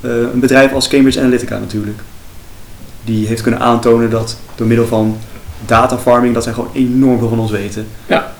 Een 0.00 0.40
bedrijf 0.40 0.72
als 0.72 0.88
Cambridge 0.88 1.20
Analytica 1.20 1.58
natuurlijk. 1.58 2.00
Die 3.04 3.26
heeft 3.26 3.42
kunnen 3.42 3.60
aantonen 3.60 4.10
dat 4.10 4.36
door 4.54 4.66
middel 4.66 4.86
van 4.86 5.18
data 5.66 5.98
farming, 5.98 6.34
dat 6.34 6.42
zij 6.42 6.52
gewoon 6.52 6.70
enorm 6.72 7.18
veel 7.18 7.28
van 7.28 7.38
ons 7.38 7.50
weten. 7.50 7.86
Ja. 8.06 8.34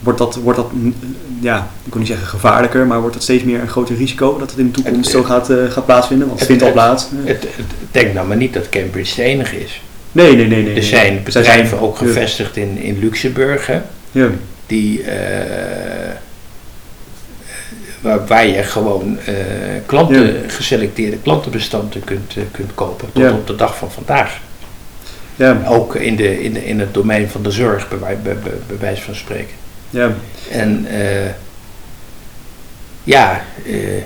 Wordt 0.00 0.18
dat, 0.18 0.34
wordt 0.34 0.58
dat, 0.58 0.72
mm, 0.72 0.94
ja, 1.40 1.68
ik 1.84 1.90
wil 1.92 1.98
niet 1.98 2.08
zeggen 2.10 2.26
gevaarlijker, 2.26 2.86
maar 2.86 3.00
wordt 3.00 3.14
dat 3.14 3.22
steeds 3.22 3.44
meer 3.44 3.60
een 3.60 3.68
groter 3.68 3.96
risico 3.96 4.38
dat 4.38 4.50
het 4.50 4.58
in 4.58 4.66
de 4.66 4.70
toekomst 4.72 5.12
Het- 5.12 5.20
zo 5.20 5.22
gaat, 5.22 5.50
eh, 5.50 5.56
gaat 5.70 5.86
plaatsvinden? 5.86 6.26
Want 6.26 6.38
het 6.38 6.48
vindt 6.48 6.62
al 6.62 6.72
plaats. 6.72 7.06
Het, 7.24 7.42
het, 7.42 7.66
denk 7.90 8.12
nou 8.14 8.26
maar 8.26 8.36
niet 8.36 8.52
dat 8.54 8.68
Cambridge 8.68 9.14
de 9.14 9.22
enige 9.22 9.60
is. 9.62 9.82
Nee, 10.12 10.36
nee, 10.36 10.46
nee. 10.46 10.62
nee 10.62 10.74
Er 10.74 10.82
zijn 10.82 11.12
Zij 11.26 11.42
bedrijven 11.42 11.80
ook 11.80 11.98
ja, 11.98 12.06
gevestigd 12.06 12.56
in, 12.56 12.76
in 12.78 12.98
Luxemburg, 12.98 13.66
hè, 13.66 13.80
Ja, 14.10 14.28
die, 14.66 15.02
eh, 15.02 16.10
waar, 18.00 18.26
waar 18.26 18.46
je 18.46 18.62
gewoon 18.62 19.18
eh, 19.24 19.34
klanten, 19.86 20.36
geselecteerde 20.46 21.16
klantenbestanden 21.22 22.04
kunt, 22.04 22.34
eh, 22.36 22.42
kunt 22.50 22.74
kopen 22.74 23.08
tot 23.12 23.32
op 23.32 23.46
de 23.46 23.56
dag 23.56 23.76
van 23.76 23.90
vandaag. 23.92 24.38
ja, 25.36 25.62
Ook 25.68 25.94
in, 25.94 26.16
de, 26.16 26.42
in, 26.42 26.52
de, 26.52 26.66
in 26.66 26.80
het 26.80 26.94
domein 26.94 27.28
van 27.28 27.42
de 27.42 27.50
zorg, 27.50 27.88
bij, 27.88 27.98
bij, 27.98 28.16
bij, 28.22 28.52
bij 28.66 28.78
wijze 28.80 29.02
van 29.02 29.14
spreken. 29.14 29.54
Ja, 29.90 30.10
En 30.50 30.86
eh, 30.86 31.30
ja, 33.04 33.40
eh, 33.66 34.02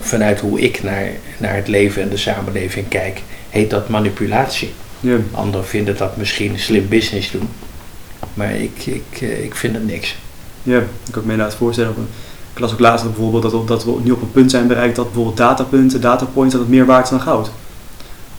vanuit 0.00 0.40
hoe 0.40 0.60
ik 0.60 0.82
naar, 0.82 1.08
naar 1.38 1.54
het 1.54 1.68
leven 1.68 2.02
en 2.02 2.08
de 2.08 2.16
samenleving 2.16 2.88
kijk, 2.88 3.22
heet 3.50 3.70
dat 3.70 3.88
manipulatie. 3.88 4.72
ja, 5.00 5.16
Anderen 5.32 5.66
vinden 5.66 5.96
dat 5.96 6.16
misschien 6.16 6.58
slim 6.58 6.88
business 6.88 7.30
doen. 7.30 7.48
maar 8.34 8.54
ik, 8.54 8.86
ik, 8.86 9.20
eh, 9.20 9.44
ik 9.44 9.54
vind 9.54 9.74
het 9.74 9.86
niks. 9.86 10.16
Ja, 10.62 10.78
ik 10.78 10.84
kan 11.10 11.22
me 11.24 11.30
inderdaad 11.32 11.56
voorstellen. 11.56 11.94
Ik 12.52 12.58
las 12.60 12.72
ook 12.72 12.78
later 12.78 13.06
bijvoorbeeld 13.06 13.42
dat, 13.42 13.52
we- 13.52 13.64
dat 13.66 13.84
we 13.84 14.00
nu 14.02 14.10
op 14.10 14.22
een 14.22 14.30
punt 14.30 14.50
zijn 14.50 14.66
bereikt 14.66 14.96
dat 14.96 15.04
bijvoorbeeld 15.04 15.36
datapunten, 15.36 16.00
datapoints, 16.00 16.52
dat 16.54 16.62
het 16.62 16.70
meer 16.70 16.86
waard 16.86 17.04
is 17.04 17.10
dan 17.10 17.20
goud. 17.20 17.50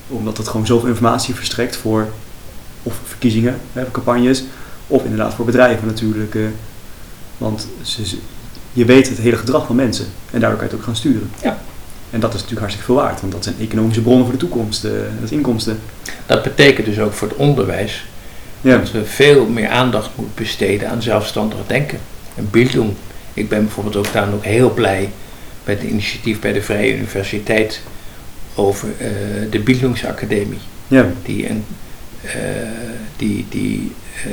Omdat 0.07 0.37
het 0.37 0.47
gewoon 0.47 0.65
zoveel 0.65 0.87
informatie 0.89 1.35
verstrekt 1.35 1.75
voor 1.77 2.07
of 2.83 2.93
verkiezingen, 3.05 3.57
hè, 3.73 3.91
campagnes, 3.91 4.43
of 4.87 5.03
inderdaad 5.03 5.33
voor 5.33 5.45
bedrijven 5.45 5.87
natuurlijk. 5.87 6.35
eh, 6.35 6.41
want 7.37 7.67
ze, 7.81 8.17
je 8.73 8.85
weet 8.85 9.09
het 9.09 9.17
hele 9.17 9.37
gedrag 9.37 9.65
van 9.65 9.75
mensen 9.75 10.05
en 10.31 10.39
daardoor 10.39 10.59
kan 10.59 10.67
je 10.67 10.71
het 10.71 10.79
ook 10.81 10.85
gaan 10.85 10.95
sturen. 10.95 11.29
Ja. 11.41 11.57
En 12.09 12.19
dat 12.19 12.29
is 12.29 12.35
natuurlijk 12.41 12.59
hartstikke 12.59 12.91
veel 12.91 13.01
waard, 13.03 13.21
want 13.21 13.33
dat 13.33 13.43
zijn 13.43 13.55
economische 13.59 14.01
bronnen 14.01 14.23
voor 14.23 14.33
de 14.33 14.39
toekomst, 14.39 14.83
eh, 14.83 14.91
dat 14.91 15.23
is 15.23 15.31
inkomsten. 15.31 15.79
Dat 16.25 16.43
betekent 16.43 16.85
dus 16.85 16.99
ook 16.99 17.13
voor 17.13 17.27
het 17.27 17.37
onderwijs 17.37 18.05
Ja, 18.61 18.77
dat 18.77 18.91
we 18.91 19.05
veel 19.05 19.45
meer 19.45 19.69
aandacht 19.69 20.09
moeten 20.15 20.35
besteden 20.43 20.89
aan 20.89 21.01
zelfstandig 21.01 21.59
denken. 21.67 21.99
En 22.35 22.47
Bildung. 22.51 22.93
Ik 23.33 23.49
ben 23.49 23.61
bijvoorbeeld 23.63 23.95
ook 23.95 24.13
daarom 24.13 24.33
ook 24.33 24.43
heel 24.43 24.69
blij 24.73 25.09
met 25.63 25.81
het 25.81 25.89
initiatief 25.89 26.39
bij 26.39 26.53
de 26.53 26.61
Vrije 26.61 26.95
Universiteit 26.95 27.81
over 28.55 28.89
eh, 28.99 29.07
de 29.49 29.59
Bildungsacademie. 29.59 30.59
ja, 30.87 31.05
Die, 31.23 31.49
een, 31.49 31.65
eh, 32.21 32.31
die, 33.17 33.45
die 33.49 33.91
eh, 34.25 34.31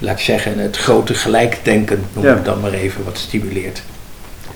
laat 0.00 0.18
ik 0.18 0.24
zeggen, 0.24 0.58
het 0.58 0.76
grote 0.76 1.14
gelijkdenken, 1.14 2.04
noem 2.12 2.24
ik 2.36 2.44
dan 2.44 2.60
maar 2.60 2.72
even, 2.72 3.04
wat 3.04 3.18
stimuleert. 3.18 3.82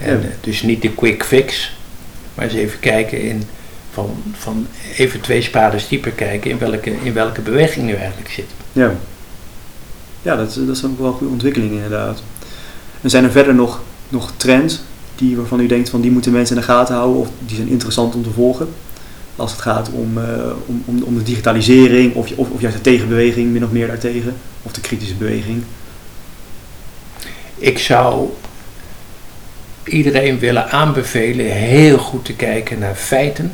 En, 0.00 0.22
eh, 0.22 0.28
dus 0.40 0.62
niet 0.62 0.82
de 0.82 0.90
quick 0.94 1.24
fix, 1.24 1.76
maar 2.34 2.44
eens 2.44 2.54
even 2.54 2.80
kijken 2.80 3.20
in, 3.20 3.42
van, 3.92 4.22
van 4.32 4.66
even 4.96 5.20
twee 5.20 5.42
spades 5.42 5.88
dieper 5.88 6.10
kijken 6.10 6.50
in 6.50 6.58
welke, 6.58 6.92
in 7.02 7.12
welke 7.12 7.40
beweging 7.40 7.86
nu 7.86 7.94
eigenlijk 7.94 8.30
zit. 8.30 8.46
ja. 8.72 8.92
Ja, 10.22 10.36
dat, 10.36 10.48
is- 10.48 10.54
dat 10.66 10.76
is 10.76 10.84
ook 10.84 10.98
wel 10.98 11.06
een 11.08 11.12
goede 11.14 11.32
ontwikkeling 11.32 11.72
inderdaad. 11.72 12.22
En 13.00 13.10
zijn 13.10 13.24
er 13.24 13.30
verder 13.30 13.54
nog, 13.54 13.80
nog 14.08 14.32
trends 14.36 14.80
die, 15.16 15.36
waarvan 15.36 15.60
u 15.60 15.66
denkt 15.66 15.88
van 15.88 16.00
die 16.00 16.10
moeten 16.10 16.32
mensen 16.32 16.54
in 16.56 16.60
de 16.60 16.66
gaten 16.68 16.94
houden 16.94 17.20
of 17.20 17.28
die 17.46 17.56
zijn 17.56 17.68
interessant 17.68 18.14
om 18.14 18.22
te 18.22 18.30
volgen? 18.30 18.68
Als 19.36 19.52
het 19.52 19.60
gaat 19.60 19.90
om, 19.90 20.18
eh, 20.18 20.24
om, 20.66 20.82
om, 20.86 21.02
om 21.02 21.16
de 21.16 21.22
digitalisering 21.22 22.14
of, 22.14 22.26
je- 22.28 22.36
of, 22.38 22.50
of 22.50 22.60
juist 22.60 22.76
de 22.76 22.82
tegenbeweging, 22.82 23.52
min 23.52 23.64
of 23.64 23.70
meer 23.70 23.86
daartegen, 23.86 24.34
of 24.62 24.72
de 24.72 24.80
kritische 24.80 25.14
beweging. 25.14 25.62
Ik 27.56 27.78
zou 27.78 28.28
iedereen 29.84 30.38
willen 30.38 30.70
aanbevelen 30.70 31.46
heel 31.46 31.98
goed 31.98 32.24
te 32.24 32.32
kijken 32.34 32.78
naar 32.78 32.94
feiten 32.94 33.52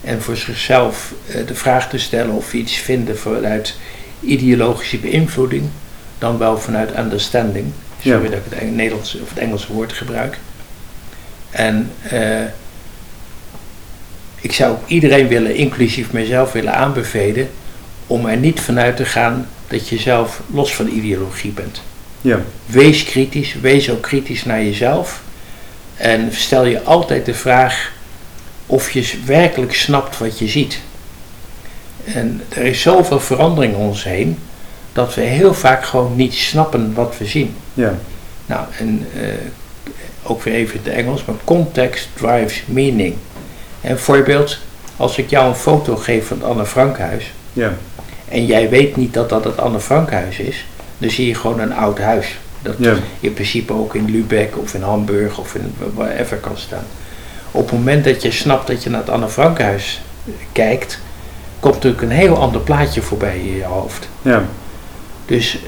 en 0.00 0.22
voor 0.22 0.36
zichzelf 0.36 1.12
eh, 1.28 1.46
de 1.46 1.54
vraag 1.54 1.88
te 1.88 1.98
stellen 1.98 2.34
of 2.34 2.52
iets 2.52 2.76
vinden 2.76 3.18
vanuit 3.18 3.76
ideologische 4.20 4.98
beïnvloeding 4.98 5.64
dan 6.18 6.38
wel 6.38 6.58
vanuit 6.58 6.98
understanding. 6.98 7.66
Ja. 8.00 8.14
Sorry 8.14 8.30
dat 8.30 8.38
ik 8.38 8.58
het 8.58 8.74
Nederlands 8.74 9.20
of 9.20 9.28
het 9.28 9.38
Engelse 9.38 9.72
woord 9.72 9.92
gebruik. 9.92 10.38
En 11.50 11.90
eh, 12.02 12.40
ik 14.40 14.52
zou 14.52 14.76
iedereen 14.86 15.28
willen, 15.28 15.54
inclusief 15.54 16.12
mezelf, 16.12 16.52
willen 16.52 16.74
aanbevelen 16.74 17.50
om 18.06 18.26
er 18.26 18.36
niet 18.36 18.60
vanuit 18.60 18.96
te 18.96 19.04
gaan 19.04 19.48
dat 19.68 19.88
je 19.88 19.98
zelf 19.98 20.40
los 20.52 20.74
van 20.74 20.88
ideologie 20.88 21.52
bent. 21.52 21.82
Ja, 22.20 22.40
Wees 22.66 23.04
kritisch, 23.04 23.54
wees 23.60 23.90
ook 23.90 24.02
kritisch 24.02 24.44
naar 24.44 24.62
jezelf. 24.62 25.22
En 25.96 26.28
stel 26.32 26.64
je 26.64 26.82
altijd 26.82 27.26
de 27.26 27.34
vraag 27.34 27.92
of 28.66 28.90
je 28.90 29.18
werkelijk 29.24 29.74
snapt 29.74 30.18
wat 30.18 30.38
je 30.38 30.48
ziet. 30.48 30.80
En 32.04 32.42
er 32.48 32.62
is 32.62 32.80
zoveel 32.80 33.20
verandering 33.20 33.74
om 33.74 33.86
ons 33.86 34.04
heen 34.04 34.38
dat 34.92 35.14
we 35.14 35.20
heel 35.20 35.54
vaak 35.54 35.84
gewoon 35.84 36.16
niet 36.16 36.34
snappen 36.34 36.94
wat 36.94 37.18
we 37.18 37.24
zien. 37.24 37.54
ja, 37.74 37.98
Nou, 38.46 38.66
en 38.78 39.06
eh, 39.14 39.22
ook 40.22 40.42
weer 40.42 40.54
even 40.54 40.74
in 40.74 40.80
het 40.84 40.92
Engels, 40.92 41.24
maar 41.24 41.36
context 41.44 42.08
drives 42.14 42.62
meaning. 42.66 43.14
En 43.80 43.98
voorbeeld, 43.98 44.58
als 44.96 45.18
ik 45.18 45.30
jou 45.30 45.48
een 45.48 45.54
foto 45.54 45.96
geef 45.96 46.26
van 46.26 46.36
het 46.36 46.46
Anne 46.46 46.66
Frankhuis 46.66 47.32
ja, 47.52 47.74
en 48.28 48.46
jij 48.46 48.68
weet 48.68 48.96
niet 48.96 49.14
dat 49.14 49.28
dat 49.28 49.44
het 49.44 49.58
Anne 49.58 49.80
Frankhuis 49.80 50.38
is, 50.38 50.66
dan 50.98 51.10
zie 51.10 51.26
je 51.26 51.34
gewoon 51.34 51.60
een 51.60 51.74
oud 51.74 51.98
huis. 51.98 52.38
Dat 52.62 52.74
ja, 52.78 52.94
in 53.20 53.32
principe 53.32 53.72
ook 53.72 53.94
in 53.94 54.10
Lübeck 54.10 54.58
of 54.58 54.74
in 54.74 54.82
Hamburg 54.82 55.38
of 55.38 55.54
in 55.54 55.74
wherever 55.94 56.36
kan 56.36 56.58
staan. 56.58 56.84
Op 57.50 57.70
het 57.70 57.78
moment 57.78 58.04
dat 58.04 58.22
je 58.22 58.30
snapt 58.30 58.66
dat 58.66 58.82
je 58.82 58.90
naar 58.90 59.00
het 59.00 59.10
Anne 59.10 59.28
Frankhuis 59.28 60.00
kijkt, 60.52 60.98
komt 61.60 61.74
natuurlijk 61.74 62.02
een 62.02 62.10
heel 62.10 62.36
ander 62.36 62.60
plaatje 62.60 63.02
voorbij 63.02 63.38
in 63.38 63.56
je 63.56 63.64
hoofd. 63.64 64.08
ja, 64.22 64.44
Dus 65.26 65.58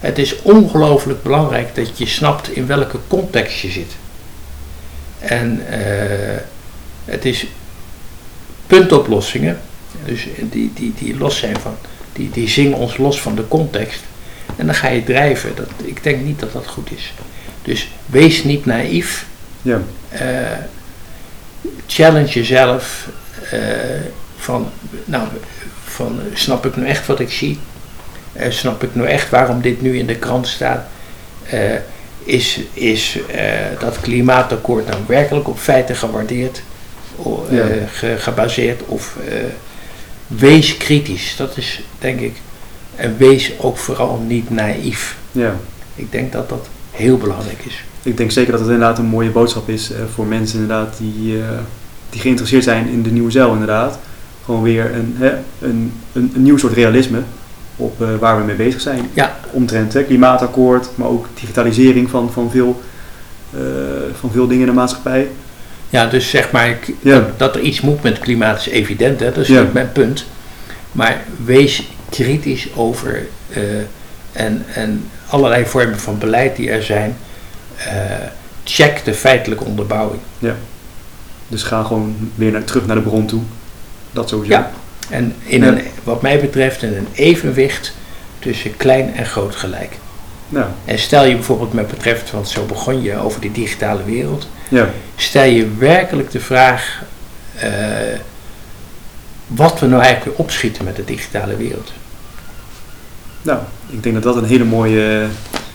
het 0.00 0.18
is 0.18 0.42
ongelooflijk 0.42 1.22
belangrijk 1.22 1.74
dat 1.74 1.98
je 1.98 2.06
snapt 2.06 2.50
in 2.50 2.66
welke 2.66 2.98
context 3.08 3.58
je 3.58 3.70
zit. 3.70 3.92
En 5.18 5.66
eh, 5.70 6.36
het 7.08 7.24
is 7.24 7.46
puntoplossingen, 8.66 9.60
dus 10.04 10.26
die, 10.50 10.72
die, 10.74 10.94
die 10.98 11.16
los 11.16 11.38
zijn 11.38 11.60
van, 11.60 11.76
die, 12.12 12.30
die 12.30 12.48
zingen 12.48 12.78
ons 12.78 12.96
los 12.96 13.20
van 13.20 13.34
de 13.34 13.48
context. 13.48 14.00
En 14.56 14.66
dan 14.66 14.74
ga 14.74 14.88
je 14.88 15.04
drijven. 15.04 15.54
Dat, 15.54 15.68
ik 15.84 16.02
denk 16.02 16.24
niet 16.24 16.40
dat 16.40 16.52
dat 16.52 16.66
goed 16.66 16.90
is. 16.90 17.12
Dus 17.62 17.90
wees 18.06 18.44
niet 18.44 18.66
naïef. 18.66 19.26
ja, 19.62 19.80
eh, 20.08 20.58
challenge 21.86 22.32
jezelf 22.32 23.08
eh, 23.50 23.60
van, 24.36 24.70
nou, 25.04 25.28
van 25.84 26.20
snap 26.34 26.66
ik 26.66 26.76
nu 26.76 26.86
echt 26.86 27.06
wat 27.06 27.20
ik 27.20 27.30
zie? 27.30 27.58
Eh, 28.32 28.50
snap 28.50 28.82
ik 28.82 28.94
nu 28.94 29.04
echt 29.04 29.30
waarom 29.30 29.60
dit 29.60 29.82
nu 29.82 29.98
in 29.98 30.06
de 30.06 30.16
krant 30.16 30.48
staat? 30.48 30.86
Is 32.24 32.60
is 32.72 33.18
dat 33.78 34.00
klimaatakkoord 34.00 34.86
nou 34.86 35.00
werkelijk 35.06 35.48
op 35.48 35.58
feiten 35.58 35.96
gewaardeerd, 35.96 36.62
Ja. 37.50 37.66
ge- 37.92 38.16
gebaseerd? 38.18 38.82
Of 38.86 39.16
eh, 39.28 39.34
wees 40.26 40.76
kritisch, 40.76 41.34
dat 41.36 41.56
is 41.56 41.82
denk 41.98 42.20
ik. 42.20 42.36
En 42.96 43.14
wees 43.18 43.52
ook 43.60 43.76
vooral 43.76 44.22
niet 44.26 44.50
naïef. 44.50 45.16
ja. 45.32 45.54
Ik 45.94 46.12
denk 46.12 46.32
dat 46.32 46.48
dat 46.48 46.68
heel 46.90 47.16
belangrijk 47.16 47.58
is. 47.66 47.84
Ik 48.02 48.16
denk 48.16 48.30
zeker 48.30 48.50
dat 48.52 48.60
het 48.60 48.70
inderdaad 48.70 48.98
een 48.98 49.04
mooie 49.04 49.30
boodschap 49.30 49.68
is 49.68 49.92
eh, 49.92 49.98
voor 50.14 50.26
mensen 50.26 50.58
inderdaad 50.60 50.96
die, 50.98 51.38
eh, 51.42 51.48
die 52.10 52.20
geïnteresseerd 52.20 52.64
zijn 52.64 52.88
in 52.88 53.02
de 53.02 53.10
nieuwe 53.10 53.30
zeil 53.30 53.52
inderdaad. 53.52 53.98
Gewoon 54.44 54.62
weer 54.62 54.94
een, 54.94 55.14
hè, 55.18 55.30
een, 55.60 55.92
een, 56.12 56.32
een 56.34 56.42
nieuw 56.42 56.56
soort 56.56 56.72
realisme 56.72 57.18
op 57.76 58.02
eh, 58.02 58.08
waar 58.20 58.38
we 58.38 58.44
mee 58.44 58.56
bezig 58.56 58.80
zijn. 58.80 59.10
Ja. 59.12 59.36
Omtrent 59.50 59.92
hè, 59.92 60.02
klimaatakkoord, 60.04 60.88
maar 60.94 61.08
ook 61.08 61.26
digitalisering 61.40 62.10
van, 62.10 62.32
van, 62.32 62.50
veel, 62.50 62.80
eh, 63.54 63.60
van 64.20 64.30
veel 64.30 64.46
dingen 64.46 64.62
in 64.62 64.68
de 64.68 64.76
maatschappij. 64.78 65.28
Ja, 65.90 66.06
dus 66.06 66.30
zeg 66.30 66.50
maar, 66.50 66.68
ik- 66.68 66.94
Ja. 67.00 67.14
dat, 67.14 67.38
dat 67.38 67.54
er 67.54 67.60
iets 67.60 67.80
moet 67.80 68.02
met 68.02 68.18
klimaat 68.18 68.58
is 68.58 68.68
evident, 68.68 69.20
hè? 69.20 69.26
dat 69.32 69.36
is 69.42 69.48
Ja. 69.48 69.60
niet 69.62 69.72
mijn 69.72 69.92
punt. 69.92 70.24
Maar 70.92 71.20
wees 71.44 71.82
kritisch 72.10 72.68
over 72.74 73.26
eh, 73.52 73.62
en, 74.32 74.64
en 74.74 75.08
allerlei 75.28 75.66
vormen 75.66 75.98
van 76.00 76.18
beleid 76.18 76.56
die 76.56 76.70
er 76.70 76.82
zijn. 76.82 77.16
eh, 77.76 77.92
check 78.64 79.04
de 79.04 79.14
feitelijke 79.14 79.64
onderbouwing. 79.64 80.20
Dus 81.48 81.62
ga 81.62 81.82
gewoon 81.82 82.30
weer 82.34 82.52
naar, 82.52 82.64
terug 82.64 82.86
naar 82.86 82.96
de 82.96 83.02
bron 83.02 83.26
toe. 83.26 83.40
Dat 84.10 84.28
sowieso. 84.28 84.52
Ja. 84.54 84.70
En 85.10 85.34
in 85.44 85.60
Ja. 85.62 85.66
een, 85.68 85.80
wat 86.04 86.22
mij 86.22 86.40
betreft 86.40 86.82
in 86.82 86.94
een 86.96 87.08
evenwicht 87.12 87.92
tussen 88.38 88.76
klein 88.76 89.14
en 89.14 89.26
groot 89.26 89.56
gelijk. 89.56 89.92
Nou, 90.48 90.66
En 90.84 90.98
stel 90.98 91.24
je 91.24 91.34
bijvoorbeeld 91.34 91.72
met 91.72 91.88
betreft, 91.88 92.30
want 92.30 92.48
zo 92.48 92.64
begon 92.64 93.02
je 93.02 93.16
over 93.16 93.40
die 93.40 93.52
digitale 93.52 94.04
wereld. 94.04 94.48
Ja, 94.68 94.90
stel 95.16 95.44
je 95.44 95.74
werkelijk 95.78 96.30
de 96.30 96.40
vraag 96.40 97.02
eh, 97.54 97.70
wat 99.48 99.80
we 99.80 99.86
nou 99.86 100.02
eigenlijk 100.02 100.30
weer 100.30 100.46
opschieten 100.46 100.84
met 100.84 100.96
de 100.96 101.04
digitale 101.04 101.56
wereld. 101.56 101.92
nou, 103.42 103.58
ik 103.86 104.02
denk 104.02 104.14
dat 104.14 104.24
dat 104.24 104.36
een 104.36 104.48
hele 104.48 104.64
mooie, 104.64 105.26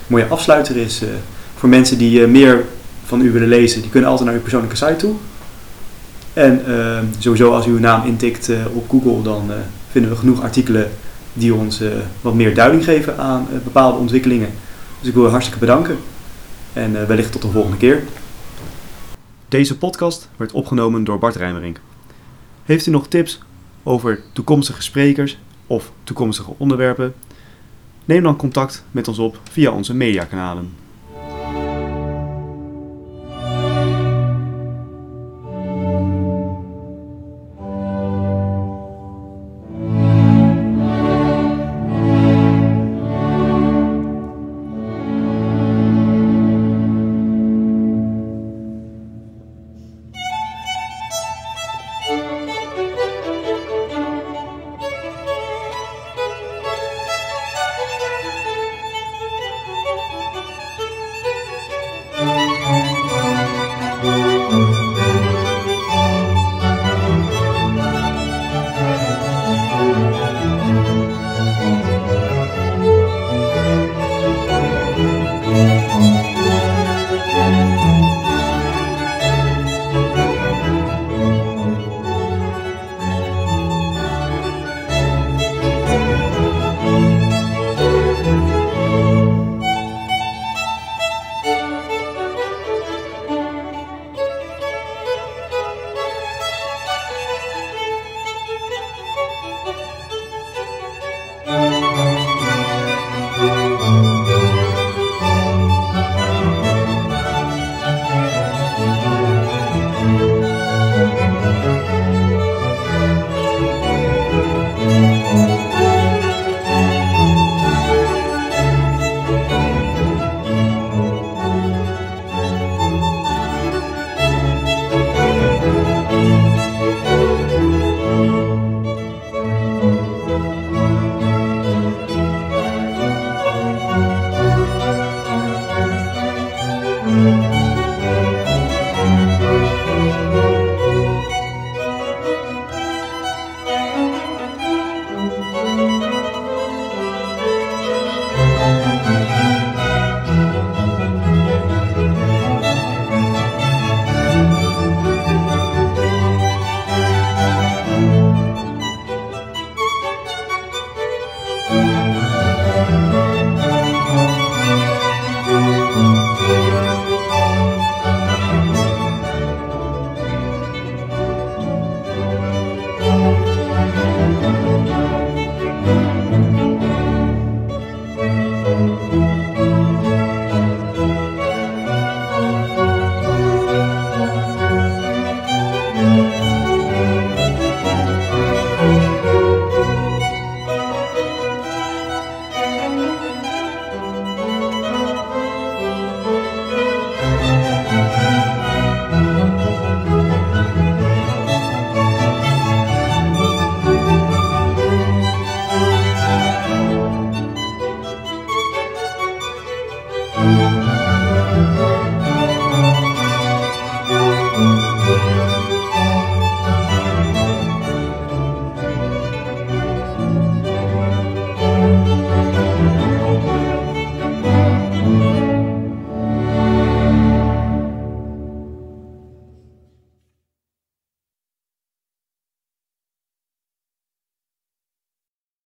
mooie 0.07 0.27
afsluiter 0.27 0.77
is. 0.77 1.01
eh, 1.01 1.09
voor 1.55 1.69
mensen 1.69 1.97
die 1.97 2.23
eh, 2.23 2.29
meer 2.29 2.65
van 3.05 3.21
u 3.21 3.31
willen 3.31 3.47
lezen, 3.47 3.81
die 3.81 3.89
kunnen 3.89 4.09
altijd 4.09 4.27
naar 4.27 4.37
uw 4.37 4.43
persoonlijke 4.43 4.75
site 4.75 4.95
toe. 4.95 5.13
En 6.33 6.65
eh, 6.65 6.99
sowieso 7.19 7.53
als 7.53 7.65
u 7.65 7.69
uw 7.69 7.79
naam 7.79 8.05
intikt 8.05 8.49
op 8.73 8.89
Google, 8.89 9.21
dan 9.21 9.51
vinden 9.91 10.11
we 10.11 10.17
genoeg 10.17 10.41
artikelen 10.41 10.91
die 11.33 11.53
ons 11.53 11.81
wat 12.21 12.33
meer 12.33 12.55
duiding 12.55 12.83
geven 12.83 13.17
aan 13.17 13.47
bepaalde 13.63 13.97
ontwikkelingen. 13.97 14.49
Dus 14.99 15.09
ik 15.09 15.13
wil 15.15 15.25
u 15.25 15.27
hartstikke 15.27 15.59
bedanken 15.59 15.97
en 16.73 17.07
wellicht 17.07 17.31
tot 17.31 17.41
de 17.41 17.51
volgende 17.51 17.77
keer. 17.77 18.03
Deze 19.53 19.77
podcast 19.77 20.29
werd 20.35 20.51
opgenomen 20.51 21.03
door 21.03 21.19
Bart 21.19 21.35
Rijmerink. 21.35 21.79
Heeft 22.63 22.85
u 22.85 22.91
nog 22.91 23.07
tips 23.07 23.39
over 23.83 24.23
toekomstige 24.31 24.81
sprekers 24.81 25.37
of 25.67 25.91
toekomstige 26.03 26.53
onderwerpen? 26.57 27.13
Neem 28.05 28.23
dan 28.23 28.35
contact 28.35 28.85
met 28.91 29.07
ons 29.07 29.19
op 29.19 29.39
via 29.51 29.71
onze 29.71 29.93
mediakanalen. 29.93 30.73